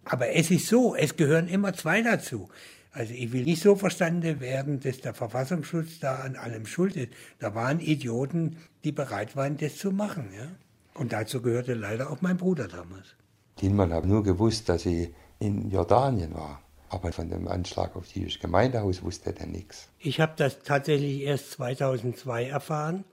[0.04, 2.48] Aber es ist so, es gehören immer zwei dazu.
[2.92, 7.08] Also ich will nicht so verstanden werden, dass der Verfassungsschutz da an allem schuld ist.
[7.40, 10.28] Da waren Idioten, die bereit waren, das zu machen.
[10.36, 10.48] Ja?
[10.94, 13.16] Und dazu gehörte leider auch mein Bruder damals.
[13.56, 16.60] Thielmann hat nur gewusst, dass ich in Jordanien war.
[16.88, 19.88] Aber von dem Anschlag auf das jüdische Gemeindehaus wusste er nichts.
[19.98, 23.04] Ich habe das tatsächlich erst 2002 erfahren.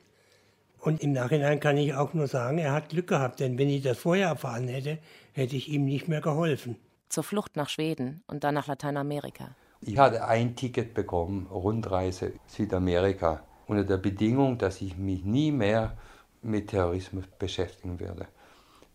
[0.80, 3.40] Und im Nachhinein kann ich auch nur sagen, er hat Glück gehabt.
[3.40, 5.00] Denn wenn ich das vorher erfahren hätte,
[5.34, 6.76] hätte ich ihm nicht mehr geholfen.
[7.10, 9.56] Zur Flucht nach Schweden und dann nach Lateinamerika.
[9.82, 15.98] Ich hatte ein Ticket bekommen, Rundreise Südamerika, unter der Bedingung, dass ich mich nie mehr
[16.44, 18.28] mit Terrorismus beschäftigen werde.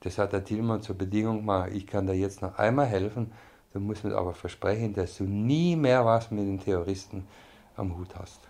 [0.01, 3.33] Das hat der Tillmann zur Bedingung gemacht, ich kann dir jetzt noch einmal helfen,
[3.73, 7.27] du musst mir aber versprechen, dass du nie mehr was mit den Terroristen
[7.77, 8.41] am Hut hast.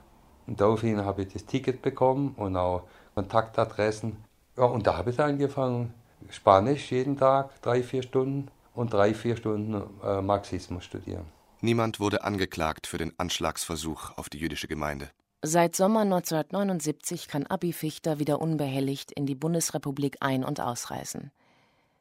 [0.46, 2.82] Und daraufhin habe ich das Ticket bekommen und auch
[3.14, 4.16] Kontaktadressen.
[4.56, 5.92] Ja, und da habe ich angefangen,
[6.30, 11.26] Spanisch jeden Tag, drei, vier Stunden und drei, vier Stunden äh, Marxismus studieren.
[11.60, 15.10] Niemand wurde angeklagt für den Anschlagsversuch auf die jüdische Gemeinde.
[15.42, 21.30] Seit Sommer 1979 kann Abi Fichter wieder unbehelligt in die Bundesrepublik ein- und ausreisen.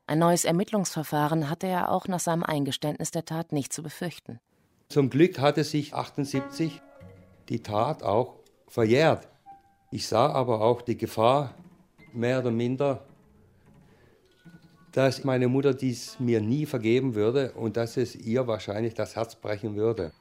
[0.07, 4.39] Ein neues Ermittlungsverfahren hatte er auch nach seinem Eingeständnis der Tat nicht zu befürchten.
[4.89, 6.81] Zum Glück hatte sich 78
[7.49, 8.35] die Tat auch
[8.67, 9.27] verjährt.
[9.91, 11.53] Ich sah aber auch die Gefahr
[12.13, 13.05] mehr oder minder
[14.95, 19.35] dass meine Mutter dies mir nie vergeben würde und dass es ihr wahrscheinlich das Herz
[19.35, 20.13] brechen würde.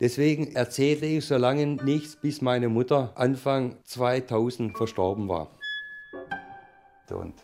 [0.00, 5.48] Deswegen erzählte ich so lange nichts, bis meine Mutter Anfang 2000 verstorben war.
[7.10, 7.34] Und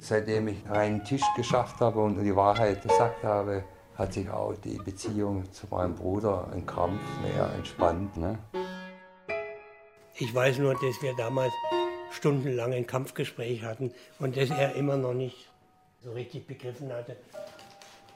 [0.00, 3.62] seitdem ich einen Tisch geschafft habe und die Wahrheit gesagt habe,
[3.96, 8.16] hat sich auch die Beziehung zu meinem Bruder ein Kampf mehr entspannt.
[8.16, 8.36] Ne?
[10.16, 11.52] Ich weiß nur, dass wir damals
[12.10, 15.48] stundenlang ein Kampfgespräch hatten und dass er immer noch nicht
[16.02, 17.16] so richtig begriffen hatte,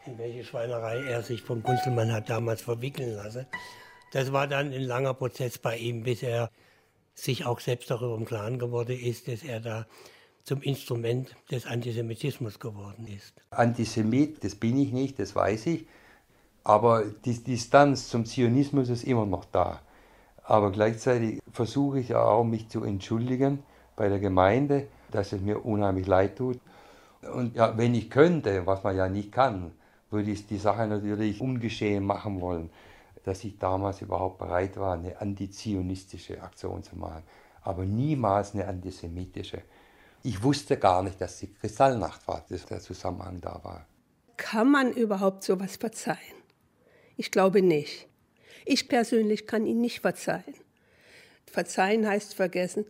[0.07, 3.46] in welche Schweinerei er sich vom Kunzelmann hat damals verwickeln lassen.
[4.12, 6.50] Das war dann ein langer Prozess bei ihm, bis er
[7.14, 9.86] sich auch selbst darüber im Klaren geworden ist, dass er da
[10.44, 13.34] zum Instrument des Antisemitismus geworden ist.
[13.50, 15.86] Antisemit, das bin ich nicht, das weiß ich.
[16.62, 19.80] Aber die Distanz zum Zionismus ist immer noch da.
[20.44, 23.62] Aber gleichzeitig versuche ich auch, mich zu entschuldigen
[23.96, 26.61] bei der Gemeinde, dass es mir unheimlich leid tut.
[27.32, 29.72] Und ja, wenn ich könnte, was man ja nicht kann,
[30.17, 32.71] würde ich die Sache natürlich ungeschehen machen wollen,
[33.25, 37.23] dass ich damals überhaupt bereit war, eine antizionistische Aktion zu machen,
[37.61, 39.62] aber niemals eine antisemitische.
[40.23, 43.87] Ich wusste gar nicht, dass die Kristallnacht war, dass der Zusammenhang da war.
[44.39, 46.39] Kann man überhaupt sowas verzeihen?
[47.19, 48.09] Ich glaube nicht.
[48.64, 50.55] Ich persönlich kann ihn nicht verzeihen.
[51.45, 52.87] Verzeihen heißt vergessen.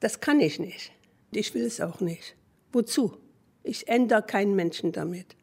[0.00, 0.92] Das kann ich nicht.
[1.32, 2.36] Ich will es auch nicht.
[2.72, 3.16] Wozu?
[3.62, 5.34] Ich ändere keinen Menschen damit.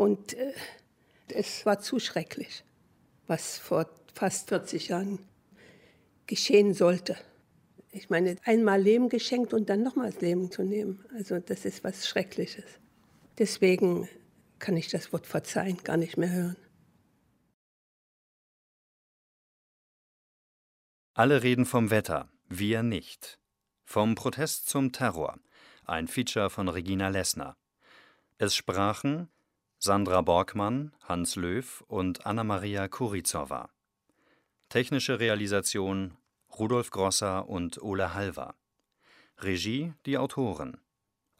[0.00, 0.54] Und äh,
[1.28, 2.64] es war zu schrecklich,
[3.26, 5.18] was vor fast 40 Jahren
[6.26, 7.18] geschehen sollte.
[7.92, 11.04] Ich meine, einmal Leben geschenkt und dann nochmals Leben zu nehmen.
[11.14, 12.64] Also das ist was Schreckliches.
[13.36, 14.08] Deswegen
[14.58, 16.56] kann ich das Wort verzeihen gar nicht mehr hören.
[21.12, 22.30] Alle reden vom Wetter.
[22.48, 23.38] Wir nicht.
[23.84, 25.38] Vom Protest zum Terror.
[25.84, 27.58] Ein Feature von Regina Lessner.
[28.38, 29.28] Es sprachen
[29.82, 33.70] Sandra Borgmann, Hans Löw und Anna-Maria Kurizowa.
[34.68, 36.18] Technische Realisation
[36.58, 38.56] Rudolf Grosser und Ole Halver.
[39.38, 40.76] Regie die Autoren.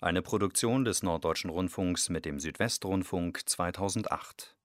[0.01, 4.57] Eine Produktion des Norddeutschen Rundfunks mit dem Südwestrundfunk 2008.